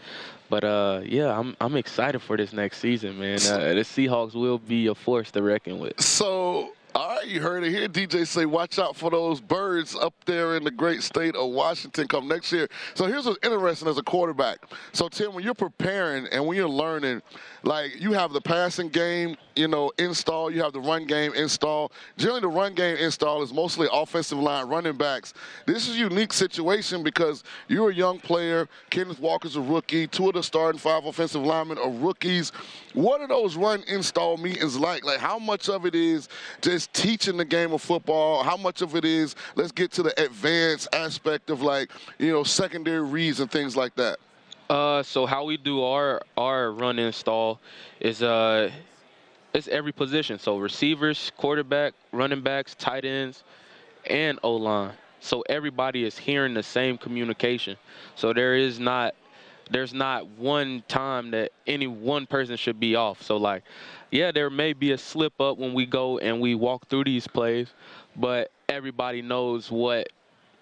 [0.53, 3.39] But uh, yeah, I'm I'm excited for this next season, man.
[3.39, 5.99] Uh, the Seahawks will be a force to reckon with.
[5.99, 7.87] So all right, you heard it here.
[7.87, 12.07] DJ say, watch out for those birds up there in the great state of Washington
[12.07, 12.67] come next year.
[12.93, 14.59] So here's what's interesting as a quarterback.
[14.91, 17.23] So, Tim, when you're preparing and when you're learning,
[17.63, 21.91] like you have the passing game, you know, install, you have the run game install.
[22.17, 25.33] Generally, the run game install is mostly offensive line running backs.
[25.65, 28.67] This is a unique situation because you're a young player.
[28.89, 30.07] Kenneth Walker's a rookie.
[30.07, 32.51] Two of the starting five offensive linemen are rookies.
[32.93, 35.03] What are those run install meetings like?
[35.03, 36.29] Like, how much of it is
[36.61, 38.43] just teaching the game of football?
[38.43, 42.43] How much of it is let's get to the advanced aspect of like, you know,
[42.43, 44.19] secondary reads and things like that?
[44.69, 47.59] Uh, so how we do our our run install
[47.99, 48.71] is uh,
[49.53, 50.39] it's every position.
[50.39, 53.43] So receivers, quarterback, running backs, tight ends,
[54.05, 54.93] and O line.
[55.19, 57.77] So everybody is hearing the same communication.
[58.15, 59.15] So there is not
[59.69, 63.21] there's not one time that any one person should be off.
[63.21, 63.63] So like,
[64.11, 67.27] yeah, there may be a slip up when we go and we walk through these
[67.27, 67.69] plays,
[68.15, 70.09] but everybody knows what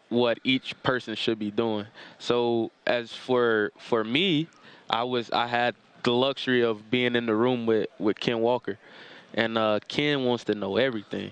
[0.10, 1.88] what each person should be doing.
[2.20, 4.48] So as for for me,
[4.90, 8.78] I was I had the luxury of being in the room with with Ken Walker,
[9.34, 11.32] and uh, Ken wants to know everything.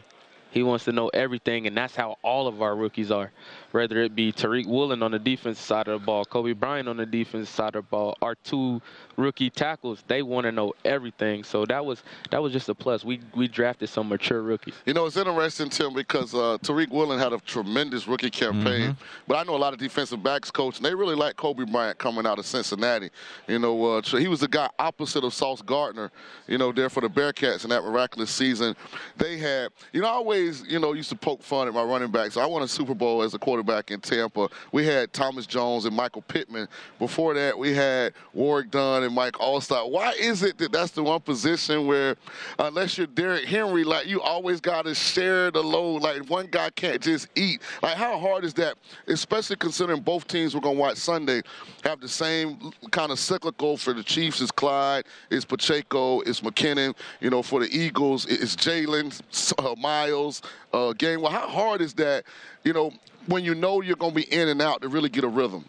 [0.51, 3.31] He wants to know everything, and that's how all of our rookies are
[3.71, 6.97] whether it be Tariq Woolen on the defensive side of the ball, Coby Bryant on
[6.97, 8.81] the defensive side of the ball, our two
[9.19, 11.43] rookie tackles, they want to know everything.
[11.43, 13.03] So that was that was just a plus.
[13.03, 14.73] We we drafted some mature rookies.
[14.85, 18.91] You know, it's interesting, Tim, because uh, Tariq Woolen had a tremendous rookie campaign.
[18.91, 19.03] Mm-hmm.
[19.27, 21.97] But I know a lot of defensive backs coach, and they really like Coby Bryant
[21.97, 23.09] coming out of Cincinnati.
[23.47, 26.11] You know, uh, he was the guy opposite of Sauce Gardner,
[26.47, 28.75] you know, there for the Bearcats in that miraculous season.
[29.17, 32.11] They had, you know, I always, you know, used to poke fun at my running
[32.11, 32.33] backs.
[32.33, 34.49] So I won a Super Bowl as a quarterback quarterback in Tampa.
[34.71, 36.67] We had Thomas Jones and Michael Pittman.
[36.97, 39.89] Before that, we had Warrick Dunn and Mike Alstott.
[39.89, 42.15] Why is it that that's the one position where,
[42.59, 46.03] unless you're Derrick Henry, like you always got to share the load?
[46.03, 47.61] Like one guy can't just eat.
[47.81, 48.75] Like how hard is that?
[49.07, 51.41] Especially considering both teams we're gonna watch Sunday
[51.83, 53.75] have the same kind of cyclical.
[53.77, 56.95] For the Chiefs, it's Clyde, it's Pacheco, it's McKinnon.
[57.19, 59.19] You know, for the Eagles, it's Jalen,
[59.57, 60.41] uh, Miles,
[60.71, 61.31] uh, Gainwell.
[61.31, 62.25] How hard is that?
[62.63, 62.93] You know,
[63.25, 65.65] when you know you're to be in and out to really get a rhythm?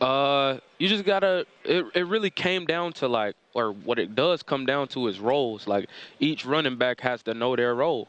[0.00, 1.46] Uh, you just gotta.
[1.64, 5.18] It, it really came down to like, or what it does come down to is
[5.18, 5.66] roles.
[5.66, 5.88] Like
[6.20, 8.08] each running back has to know their role,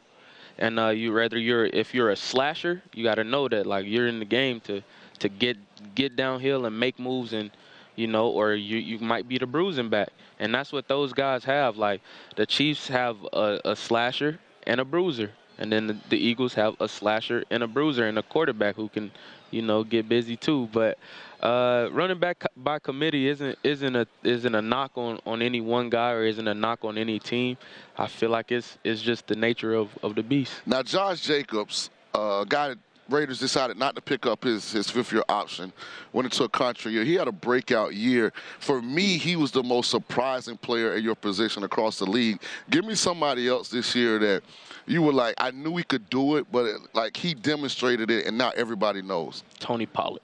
[0.58, 4.06] and uh, you rather you're if you're a slasher, you gotta know that like you're
[4.06, 4.82] in the game to
[5.20, 5.56] to get
[5.94, 7.50] get downhill and make moves and
[7.98, 11.42] you know, or you you might be the bruising back, and that's what those guys
[11.44, 11.76] have.
[11.76, 12.00] Like
[12.36, 16.76] the Chiefs have a, a slasher and a bruiser, and then the, the, Eagles have
[16.80, 19.10] a slasher and a bruiser and a quarterback who can,
[19.50, 20.68] you know, get busy too.
[20.72, 20.96] But
[21.40, 25.88] uh, running back by committee isn't isn't a isn't a knock on, on any one
[25.90, 27.56] guy or isn't a knock on any team.
[27.96, 30.52] I feel like it's it's just the nature of, of the beast.
[30.66, 32.74] Now Josh Jacobs, uh, guy
[33.08, 35.72] Raiders decided not to pick up his, his fifth year option,
[36.12, 37.04] went into a contract year.
[37.04, 38.32] He had a breakout year.
[38.60, 42.42] For me, he was the most surprising player at your position across the league.
[42.68, 44.42] Give me somebody else this year that
[44.86, 48.26] you were like, I knew he could do it, but it, like he demonstrated it,
[48.26, 49.42] and now everybody knows.
[49.58, 50.20] Tony Pollard.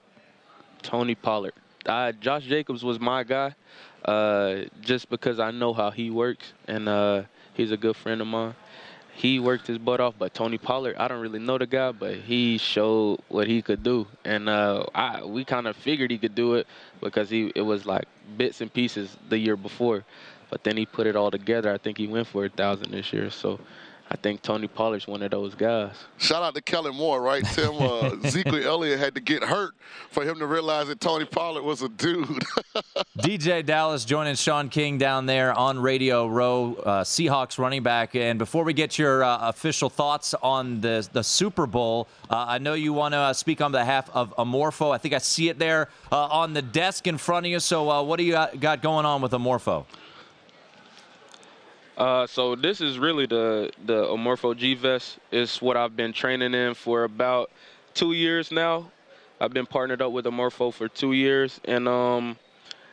[0.85, 1.53] Tony Pollard.
[1.85, 3.53] Uh, Josh Jacobs was my guy,
[4.05, 7.23] uh, just because I know how he works, and uh,
[7.53, 8.55] he's a good friend of mine.
[9.13, 12.15] He worked his butt off, but Tony Pollard, I don't really know the guy, but
[12.15, 16.35] he showed what he could do, and uh, I, we kind of figured he could
[16.35, 16.67] do it
[17.01, 18.05] because he it was like
[18.37, 20.03] bits and pieces the year before,
[20.49, 21.71] but then he put it all together.
[21.73, 23.59] I think he went for a thousand this year, so
[24.15, 25.91] I think Tony Pollard's one of those guys.
[26.19, 27.73] Shout out to Kellen Moore, right, Tim?
[27.73, 29.73] Uh, Ezekiel Elliott had to get hurt
[30.09, 32.25] for him to realize that Tony Pollard was a dude.
[33.17, 38.15] DeeJay Dallas joining Shaun King down there on Radio Row, uh, Seahawks running back.
[38.15, 42.59] And before we get your uh, official thoughts on the the Super Bowl, uh, I
[42.59, 44.95] know you want to uh, speak on behalf of Amorpho.
[44.95, 47.59] I think I see it there uh, on the desk in front of you.
[47.59, 49.83] So, what do you got going on with Amorpho?
[51.97, 55.17] Uh, so this is really the the Amorpho G vest.
[55.31, 57.51] It's what I've been training in for about
[57.93, 58.91] two years now.
[59.39, 62.37] I've been partnered up with Amorpho for two years, and um,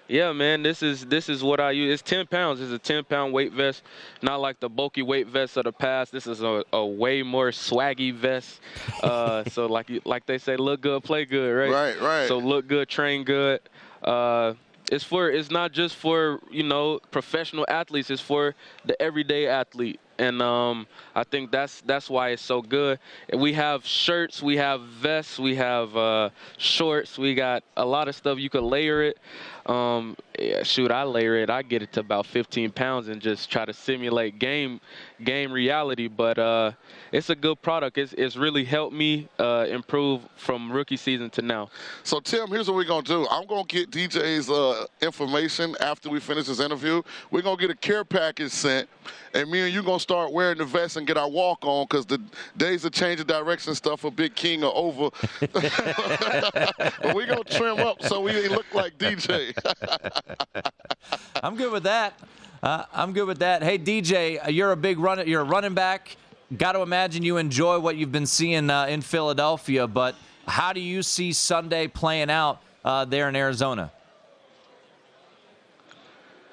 [0.09, 1.94] yeah, man, this is this is what I use.
[1.94, 2.61] It's 10 pounds.
[2.61, 3.82] It's a 10 pound weight vest,
[4.20, 6.12] not like the bulky weight vests of the past.
[6.12, 8.61] This is a, a way more swaggy vest.
[9.03, 11.70] Uh, so like like they say, look good, play good, right?
[11.70, 12.28] Right, right.
[12.28, 13.61] So look good, train good.
[14.03, 14.55] Uh,
[14.90, 18.10] it's for it's not just for you know professional athletes.
[18.10, 18.54] It's for
[18.84, 22.98] the everyday athlete, and um, I think that's that's why it's so good.
[23.32, 28.14] We have shirts, we have vests, we have uh, shorts, we got a lot of
[28.14, 28.38] stuff.
[28.38, 29.18] You could layer it.
[29.66, 30.16] Um,
[30.62, 31.50] shoot, I layer it.
[31.50, 34.80] I get it to about 15 pounds and just try to simulate game
[35.22, 36.08] game reality.
[36.08, 36.72] But uh,
[37.12, 37.98] it's a good product.
[37.98, 41.70] It's, it's really helped me uh, improve from rookie season to now.
[42.02, 43.26] So, Tim, here's what we're going to do.
[43.30, 47.02] I'm going to get DJ's uh, information after we finish this interview.
[47.30, 48.88] We're going to get a care package sent,
[49.34, 51.86] and me and you going to start wearing the vest and get our walk on
[51.88, 52.20] because the
[52.56, 55.10] days of changing direction stuff for Big King are over.
[55.52, 59.51] but we're going to trim up so we look like DJ.
[61.42, 62.18] I'm good with that.
[62.62, 63.62] Uh, I'm good with that.
[63.62, 65.24] Hey, DJ, you're a big runner.
[65.24, 66.16] You're a running back.
[66.57, 69.86] Got to imagine you enjoy what you've been seeing uh, in Philadelphia.
[69.86, 70.14] But
[70.46, 73.90] how do you see Sunday playing out uh, there in Arizona?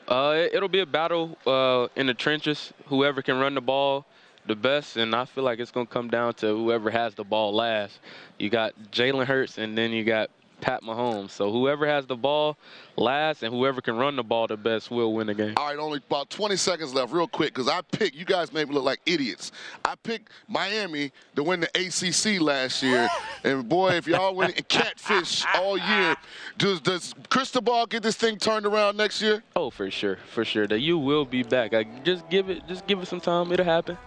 [0.08, 2.74] Uh, it'll be a battle uh, in the trenches.
[2.88, 4.06] Whoever can run the ball
[4.48, 7.24] the best, and I feel like it's going to come down to whoever has the
[7.24, 8.00] ball last.
[8.40, 10.32] You got Jalen Hurts, and then you got
[10.62, 11.32] Pat Mahomes.
[11.32, 12.58] So whoever has the ball
[12.96, 15.54] last and whoever can run the ball the best will win the game.
[15.58, 18.68] All right, only about 20 seconds left, real quick, because I picked, you guys made
[18.68, 19.52] me look like idiots.
[19.86, 23.08] I picked Miami to win the ACC last year.
[23.44, 26.16] and boy, if y'all win and catfish all year,
[26.58, 29.44] does, does Cristobal get this thing turned around next year?
[29.56, 30.68] Oh, for sure, for sure.
[30.68, 31.74] That you will be back.
[31.74, 33.52] I, just give it, just give it some time.
[33.52, 33.98] It'll happen.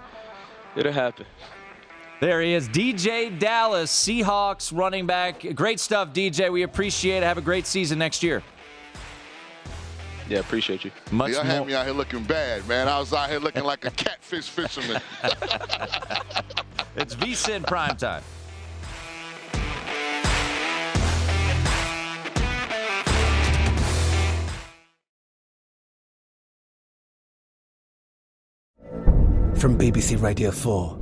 [0.77, 1.27] It'll happen.
[2.23, 5.45] There he is, DeeJay Dallas, Seahawks running back.
[5.57, 6.53] Great stuff, DJ.
[6.53, 7.25] We appreciate it.
[7.25, 8.45] Have a great season next year.
[10.29, 10.93] Yeah, appreciate you.
[11.11, 12.87] Much Y'all had me out here looking bad, man.
[12.87, 15.03] I was out here looking like a catfish fisherman.
[16.95, 18.23] it's VSIN prime time.
[29.57, 31.02] From BBC Radio 4.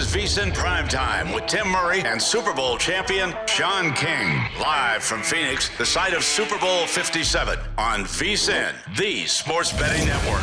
[0.00, 4.40] Is VSIN Primetime with Tim Murray and Super Bowl champion Shaun King.
[4.58, 10.40] Live from Phoenix, the site of Super Bowl 57 on VSIN, the sports betting network.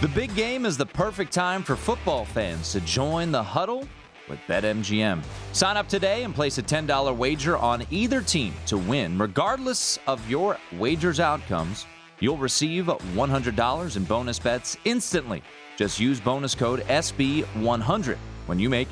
[0.00, 3.86] The big game is the perfect time for football fans to join the huddle
[4.26, 5.22] with BetMGM.
[5.52, 9.18] Sign up today and place a $10 wager on either team to win.
[9.18, 11.84] Regardless of your wager's outcomes,
[12.20, 15.42] you'll receive $100 in bonus bets instantly.
[15.82, 18.16] Just use bonus code SB100
[18.46, 18.86] when you make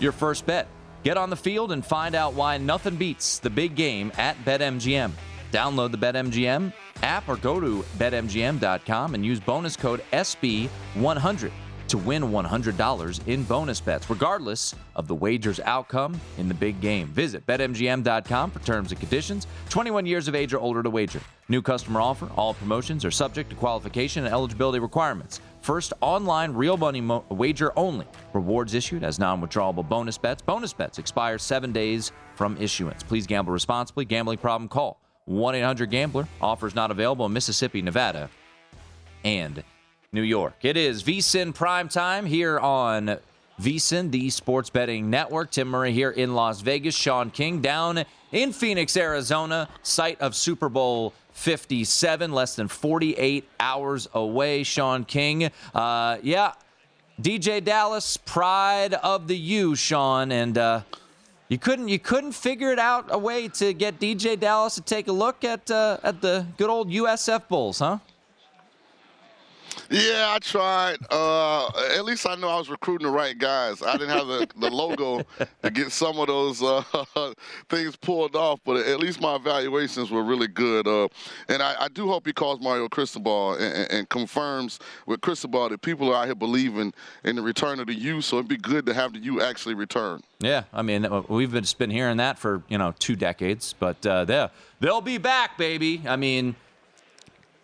[0.00, 0.66] your first bet.
[1.04, 5.12] Get on the field and find out why nothing beats the big game at BetMGM.
[5.52, 6.72] Download the BetMGM
[7.04, 11.52] app or go to betmgm.com and use bonus code SB100
[11.86, 17.06] to win $100 in bonus bets, regardless of the wager's outcome in the big game.
[17.08, 19.46] Visit betmgm.com for terms and conditions.
[19.68, 21.20] 21 years of age or older to wager.
[21.48, 22.28] New customer offer.
[22.34, 25.40] All promotions are subject to qualification and eligibility requirements.
[25.62, 28.06] First online real money mo- wager only.
[28.34, 30.42] Rewards issued as non withdrawable bonus bets.
[30.42, 33.04] Bonus bets expire seven days from issuance.
[33.04, 34.04] Please gamble responsibly.
[34.04, 36.26] Gambling problem call 1 800 Gambler.
[36.40, 38.28] Offers not available in Mississippi, Nevada,
[39.24, 39.62] and
[40.12, 40.54] New York.
[40.62, 43.18] It is VSIN Prime Time here on
[43.60, 45.52] VSIN, the sports betting network.
[45.52, 46.96] Tim Murray here in Las Vegas.
[46.96, 54.08] Shaun King down in Phoenix, Arizona, site of Super Bowl 57, less than 48 hours
[54.14, 54.62] away.
[54.62, 55.50] Shaun King.
[55.74, 56.52] Uh, yeah,
[57.20, 60.32] DeeJay Dallas, pride of the U, Shaun.
[60.32, 60.82] And, uh,
[61.48, 65.08] you couldn't you couldn't figure it out a way to get DeeJay Dallas to take
[65.08, 67.98] a look at uh, at the good old USF Bulls, huh?
[69.92, 70.96] Yeah, I tried.
[71.10, 73.82] Uh, at least I know I was recruiting the right guys.
[73.82, 75.20] I didn't have the, the logo
[75.62, 76.82] to get some of those uh,
[77.68, 80.88] things pulled off, but at least my evaluations were really good.
[80.88, 81.08] Uh,
[81.48, 85.82] and I, I, do hope he calls Mario Cristobal and, and, confirms with Cristobal that
[85.82, 88.22] people are out here believing in the return of the U.
[88.22, 90.22] So it'd be good to have the U actually return.
[90.40, 94.24] Yeah, I mean we've just been hearing that for you know two decades, but uh,
[94.24, 96.02] they'll they'll be back, baby.
[96.06, 96.56] I mean.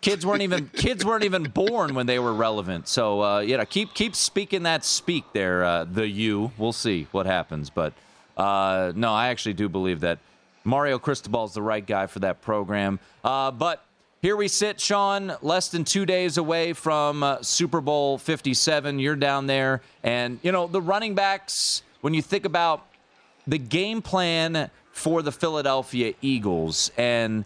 [0.01, 2.87] Kids weren't even kids weren't even born when they were relevant.
[2.87, 6.51] So uh, you know, keep keep speaking that speak there, uh, the you.
[6.57, 7.93] We'll see what happens, but
[8.37, 10.19] uh, no, I actually do believe that
[10.63, 12.99] Mario Cristobal is the right guy for that program.
[13.23, 13.83] Uh, but
[14.21, 18.99] here we sit, Shaun, less than two days away from uh, Super Bowl 57.
[18.99, 21.83] You're down there, and you know the running backs.
[22.01, 22.85] When you think about
[23.45, 27.43] the game plan for the Philadelphia Eagles and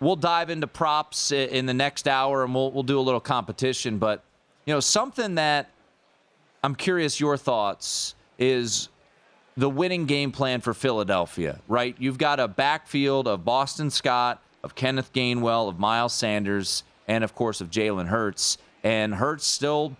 [0.00, 3.98] we'll dive into props in the next hour and we'll, we'll do a little competition.
[3.98, 4.22] But,
[4.64, 5.70] you know, something that
[6.62, 8.88] I'm curious your thoughts is
[9.56, 11.96] the winning game plan for Philadelphia, right?
[11.98, 17.34] You've got a backfield of Boston Scott, of Kenneth Gainwell, of Miles Sanders, and of
[17.34, 18.58] course of Jalen Hurts.
[18.84, 19.96] And Hurts still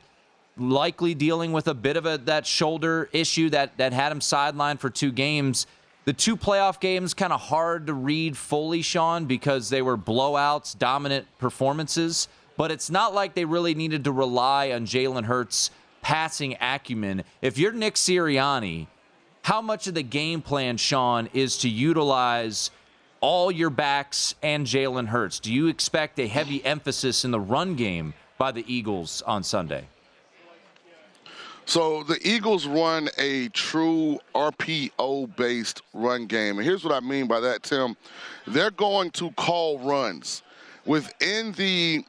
[0.59, 4.79] likely dealing with a bit of a that shoulder issue that that had him sidelined
[4.79, 5.67] for two games
[6.07, 10.79] the two playoff games kind of hard to read fully, Shaun, because they were blowouts,
[10.79, 12.29] dominant performances.
[12.57, 15.71] But it's not like they really needed to rely on Jalen Hurts'
[16.03, 17.25] passing acumen.
[17.43, 18.87] If you're Nick Sirianni,
[19.43, 22.71] how much of the game plan, Shaun, is to utilize
[23.21, 25.41] all your backs and Jalen Hurts?
[25.41, 29.89] Do you expect a heavy emphasis in the run game by the Eagles on Sunday?
[31.67, 36.59] So the Eagles run a true RPO based run game.
[36.59, 37.97] And here's what I mean by that, Tim.
[38.47, 40.45] They're going to call runs
[40.85, 42.05] within the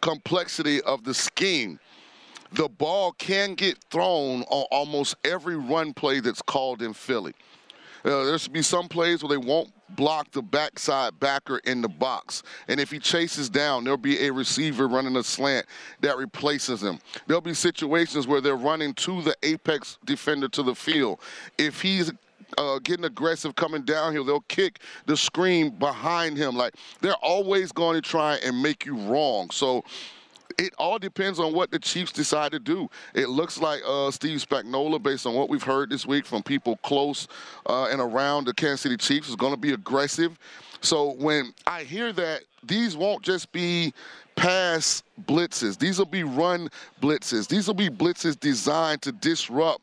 [0.00, 1.78] complexity of the scheme.
[2.52, 7.34] The ball can get thrown on almost every run play that's called in Philly.
[8.06, 11.88] Uh, there should be some plays where they won't block the backside backer in the
[11.88, 12.42] box.
[12.68, 15.66] And if he chases down, there'll be a receiver running a slant
[16.00, 16.98] that replaces him.
[17.26, 21.20] There'll be situations where they're running to the apex defender to the field.
[21.58, 22.12] If he's
[22.58, 26.56] uh, getting aggressive coming downhill, they'll kick the screen behind him.
[26.56, 29.50] Like they're always going to try and make you wrong.
[29.50, 29.84] So
[30.58, 32.88] it all depends on what the Chiefs decide to do.
[33.14, 36.76] It looks like uh, Steve Spagnuolo, based on what we've heard this week from people
[36.78, 37.28] close
[37.66, 40.38] uh, and around the Kansas City Chiefs, is going to be aggressive.
[40.80, 43.92] So when I hear that, these won't just be
[44.34, 45.78] pass blitzes.
[45.78, 46.68] These will be run
[47.00, 47.48] blitzes.
[47.48, 49.82] These will be blitzes designed to disrupt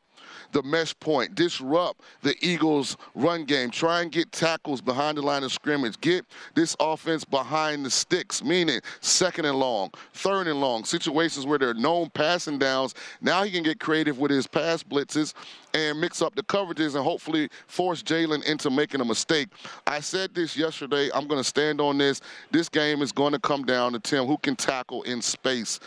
[0.52, 5.44] the mesh point, disrupt the Eagles' run game, try and get tackles behind the line
[5.44, 6.26] of scrimmage, get
[6.56, 11.70] this offense behind the sticks, meaning second and long, third and long, situations where there
[11.70, 12.96] are known passing downs.
[13.22, 15.34] Now he can get creative with his pass blitzes
[15.74, 19.50] and mix up the coverages and hopefully force Jalen into making a mistake.
[19.86, 21.10] I said this yesterday.
[21.14, 22.22] I'm going to stand on this.
[22.52, 25.80] This game is going to come down to Tim who can tackle in space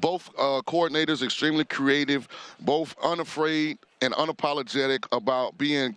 [0.00, 2.28] both uh, coordinators extremely creative,
[2.60, 5.94] both unafraid and unapologetic about being,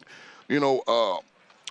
[0.50, 1.18] you know, uh,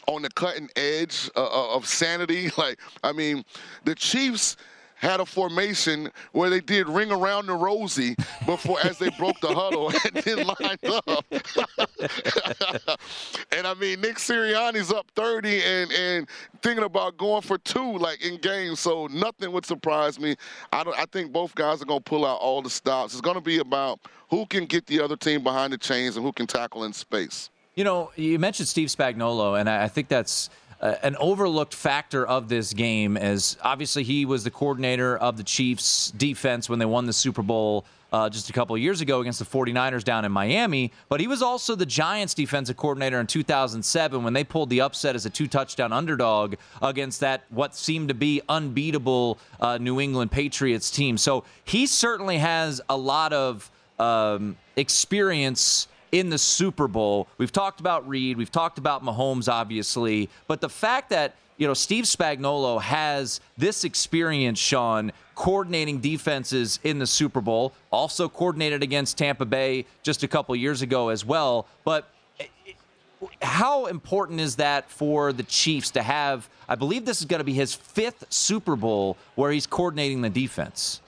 [0.07, 2.51] on the cutting edge uh, uh of sanity.
[2.59, 3.45] Like, I mean,
[3.85, 4.57] the Chiefs
[5.01, 8.15] had a formation where they did ring around the rosy
[8.47, 11.25] before as they broke the huddle and then lined up.
[13.53, 16.29] and I mean, Nick Sirianni's up 30 and and
[16.63, 18.81] thinking about going for two like in games.
[18.81, 20.37] So nothing would surprise me.
[20.73, 20.99] I don't.
[20.99, 23.15] I think both guys are to pull out all the stops.
[23.15, 26.33] It's to be about who can get the other team behind the chains and who
[26.33, 27.51] can tackle in space.
[27.75, 30.51] You know, you mentioned Steve Spagnuolo, and I think that's
[30.81, 35.45] uh, an overlooked factor of this game, as obviously he was the coordinator of the
[35.45, 37.85] Chiefs' defense when they won the Super Bowl.
[38.13, 40.91] Uh, just a couple years ago against the 49ers down in Miami.
[41.09, 45.15] But he was also the Giants defensive coordinator in 2007 when they pulled the upset
[45.15, 50.33] as a two touchdown underdog against that, what seemed to be unbeatable uh, New England
[50.33, 51.17] Patriots team.
[51.19, 53.71] So he certainly has a lot of
[54.01, 57.29] um, experience in the Super Bowl.
[57.39, 61.75] We've talked about Reid, we've talked about Mahomes, obviously, but the fact that you know
[61.75, 69.19] Steve Spagnuolo has this experience, Shaun, coordinating defenses in the Super Bowl, also coordinated against
[69.19, 71.67] Tampa Bay just a couple years ago as well.
[71.85, 72.09] But
[72.39, 72.47] eh,
[73.43, 76.49] how important is that for the Chiefs to have?
[76.69, 80.31] I believe this is going to be his fifth Super Bowl where he's coordinating the
[80.31, 81.01] defense.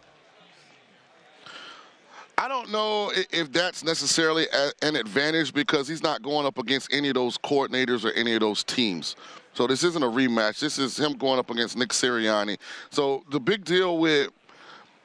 [2.43, 4.49] I don't know if that's necessarily
[4.83, 8.41] an advantage because he's not going up against any of those coordinators or any of
[8.41, 9.15] those teams.
[9.55, 10.59] So this isn't a rematch.
[10.59, 12.59] This is him going up against Nick Sirianni.
[12.91, 14.31] So the big deal with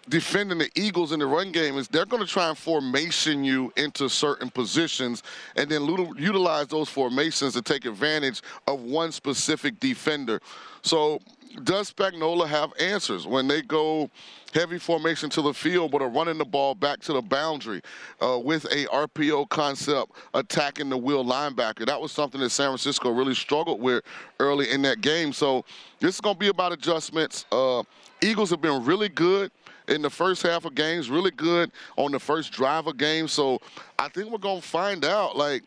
[0.10, 3.72] defending the Eagles in the run game is they're going to try and formation you
[3.78, 5.22] into certain positions
[5.56, 5.86] and then
[6.18, 10.42] utilize those formations to take advantage of one specific defender.
[10.82, 11.20] So
[11.64, 14.10] does Spagnuolo have answers when they go
[14.54, 17.82] heavy formation to the field but are running the ball back to the boundary
[18.22, 21.86] uh, with a RPO concept attacking the wheel linebacker?
[21.86, 24.04] That was something that San Francisco really struggled with
[24.40, 25.34] early in that game.
[25.34, 25.66] So
[26.00, 27.46] this is going to be about adjustments.
[27.52, 27.84] Uh,
[28.22, 29.52] Eagles have been really good
[29.88, 33.32] in the first half of games, really good on the first drive of games.
[33.32, 33.60] So
[33.98, 35.64] I think we're going to find out, like,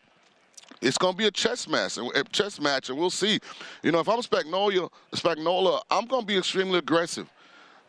[0.81, 3.39] it's going to be a chess match, and chess match, and we'll see.
[3.83, 7.29] You know, if I'm Spagnuolo, Spagnuolo, I'm going to be extremely aggressive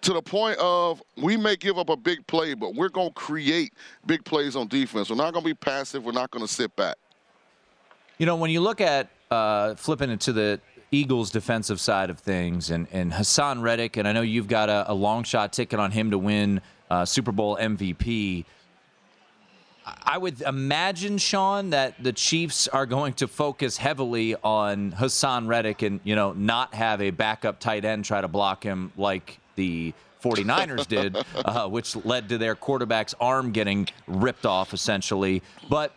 [0.03, 3.15] to the point of we may give up a big play, but we're going to
[3.15, 3.73] create
[4.05, 5.09] big plays on defense.
[5.11, 6.05] We're not going to be passive.
[6.05, 6.97] We're not going to sit back.
[8.19, 12.19] You know, when you look at uh, flipping it to the Eagles' defensive side of
[12.19, 15.81] things, and, and Haason Reddick, and I know you've got a, a long shot ticket
[15.81, 18.45] on him to win uh, Super Bowl MVP.
[19.85, 25.83] I would imagine, Shaun, that the Chiefs are going to focus heavily on Haason Reddick
[25.83, 29.93] and, you know, not have a backup tight end try to block him like the
[30.23, 35.43] 49ers did, uh, which led to their quarterback's arm getting ripped off, essentially.
[35.69, 35.93] But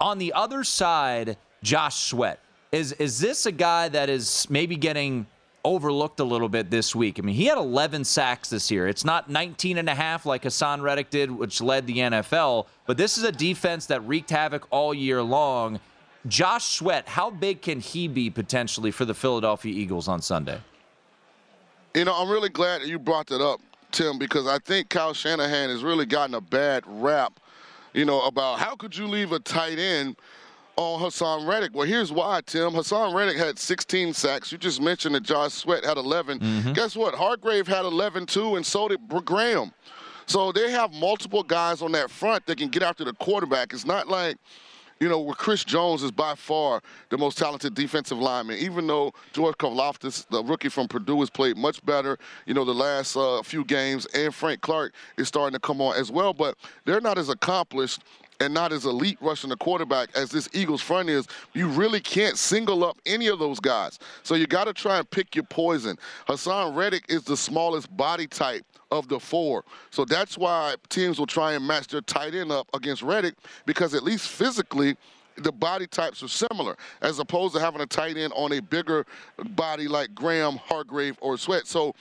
[0.00, 2.40] on the other side, Josh Sweat.
[2.70, 5.26] Is, is this a guy that is maybe getting–
[5.64, 7.18] overlooked a little bit this week.
[7.18, 8.88] I mean, he had 11 sacks this year.
[8.88, 12.96] It's not 19 and a half like Haason Reddick did, which led the NFL, but
[12.96, 15.80] this is a defense that wreaked havoc all year long.
[16.26, 20.60] Josh Sweat, how big can he be potentially for the Philadelphia Eagles on Sunday?
[21.94, 23.60] You know, I'm really glad that you brought that up,
[23.92, 27.40] Tim, because I think Kyle Shanahan has really gotten a bad rap,
[27.94, 30.16] you know, about how could you leave a tight end–
[30.78, 31.74] on Haason Reddick.
[31.74, 32.70] Well, here's why, Tim.
[32.70, 34.52] Haason Reddick had 16 sacks.
[34.52, 36.38] You just mentioned that Josh Sweat had 11.
[36.38, 36.72] Mm-hmm.
[36.72, 37.16] Guess what?
[37.16, 39.72] Hargrave had 11 too, and so did Graham.
[40.26, 43.72] So they have multiple guys on that front that can get after the quarterback.
[43.72, 44.36] It's not like
[45.00, 49.12] you know, where Chris Jones is by far the most talented defensive lineman, even though
[49.32, 53.40] George Karlaftis, the rookie from Purdue, has played much better, you know, the last uh,
[53.44, 57.16] few games, and Frank Clark is starting to come on as well, but they're not
[57.16, 58.02] as accomplished
[58.40, 62.36] and not as elite rushing the quarterback as this Eagles front is, you really can't
[62.36, 63.98] single up any of those guys.
[64.22, 65.98] So you got to try and pick your poison.
[66.28, 69.64] Haason Reddick is the smallest body type of the four.
[69.90, 73.34] So that's why teams will try and match their tight end up against Reddick
[73.66, 74.96] because at least physically
[75.36, 79.06] the body types are similar, as opposed to having a tight end on a bigger
[79.50, 81.66] body like Graham, Hargrave, or Sweat.
[81.66, 81.94] So,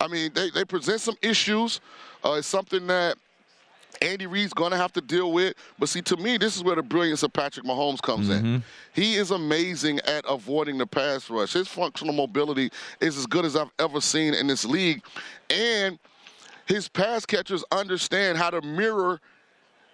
[0.00, 1.80] I mean, they, they present some issues.
[2.24, 3.16] Uh, it's something that
[4.02, 5.54] Andy Reid's going to have to deal with.
[5.78, 8.46] But see, to me, this is where the brilliance of Patrick Mahomes comes Mm-hmm.
[8.46, 8.64] in.
[8.92, 11.52] He is amazing at avoiding the pass rush.
[11.52, 12.70] His functional mobility
[13.00, 15.02] is as good as I've ever seen in this league.
[15.50, 15.98] And
[16.66, 19.20] his pass catchers understand how to mirror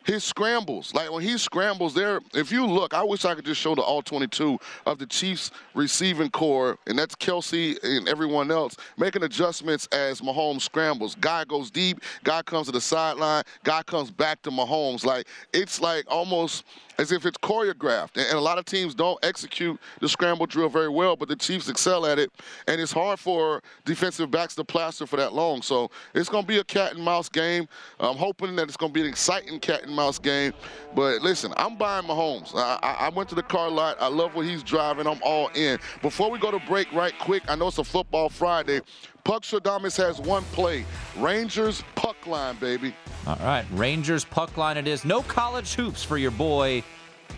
[0.05, 0.95] his scrambles.
[0.95, 3.83] Like when he scrambles there, if you look, I wish I could just show the
[3.83, 9.87] all 22 of the Chiefs receiving core, and that's Kelce and everyone else, making adjustments
[9.93, 11.15] as Mahomes scrambles.
[11.17, 15.05] Guy goes deep, guy comes to the sideline, guy comes back to Mahomes.
[15.05, 16.65] Like it's like almost
[17.01, 18.17] as if it's choreographed.
[18.17, 21.69] And, a lot of teams don't execute the scramble drill very well, but the Chiefs
[21.69, 22.31] excel at it.
[22.69, 25.63] And it's hard for defensive backs to plaster for that long.
[25.63, 27.67] So it's going to be a cat and mouse game.
[27.99, 30.53] I'm hoping that it's going to be an exciting cat and mouse game.
[30.95, 32.55] But listen, I'm buying Mahomes.
[32.55, 33.97] I, I went to the car lot.
[34.01, 35.07] I love what he's driving.
[35.07, 35.79] I'm all in.
[36.03, 38.81] Before we go to break, right quick, I know it's a football Friday.
[39.25, 40.85] Puck Stradamus has one play.
[41.19, 42.95] Rangers puck line, baby.
[43.27, 45.05] All right, Rangers puck line it is.
[45.05, 46.83] No college hoops for your boy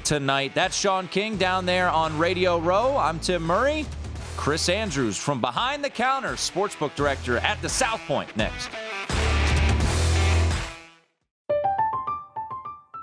[0.05, 0.53] tonight.
[0.55, 2.97] That's Shaun King down there on Radio Row.
[2.97, 3.87] I'm Tim Murray.
[4.37, 8.35] Chris Andrews from Behind the Counter, Sportsbook Director at the South Point.
[8.37, 8.71] Next.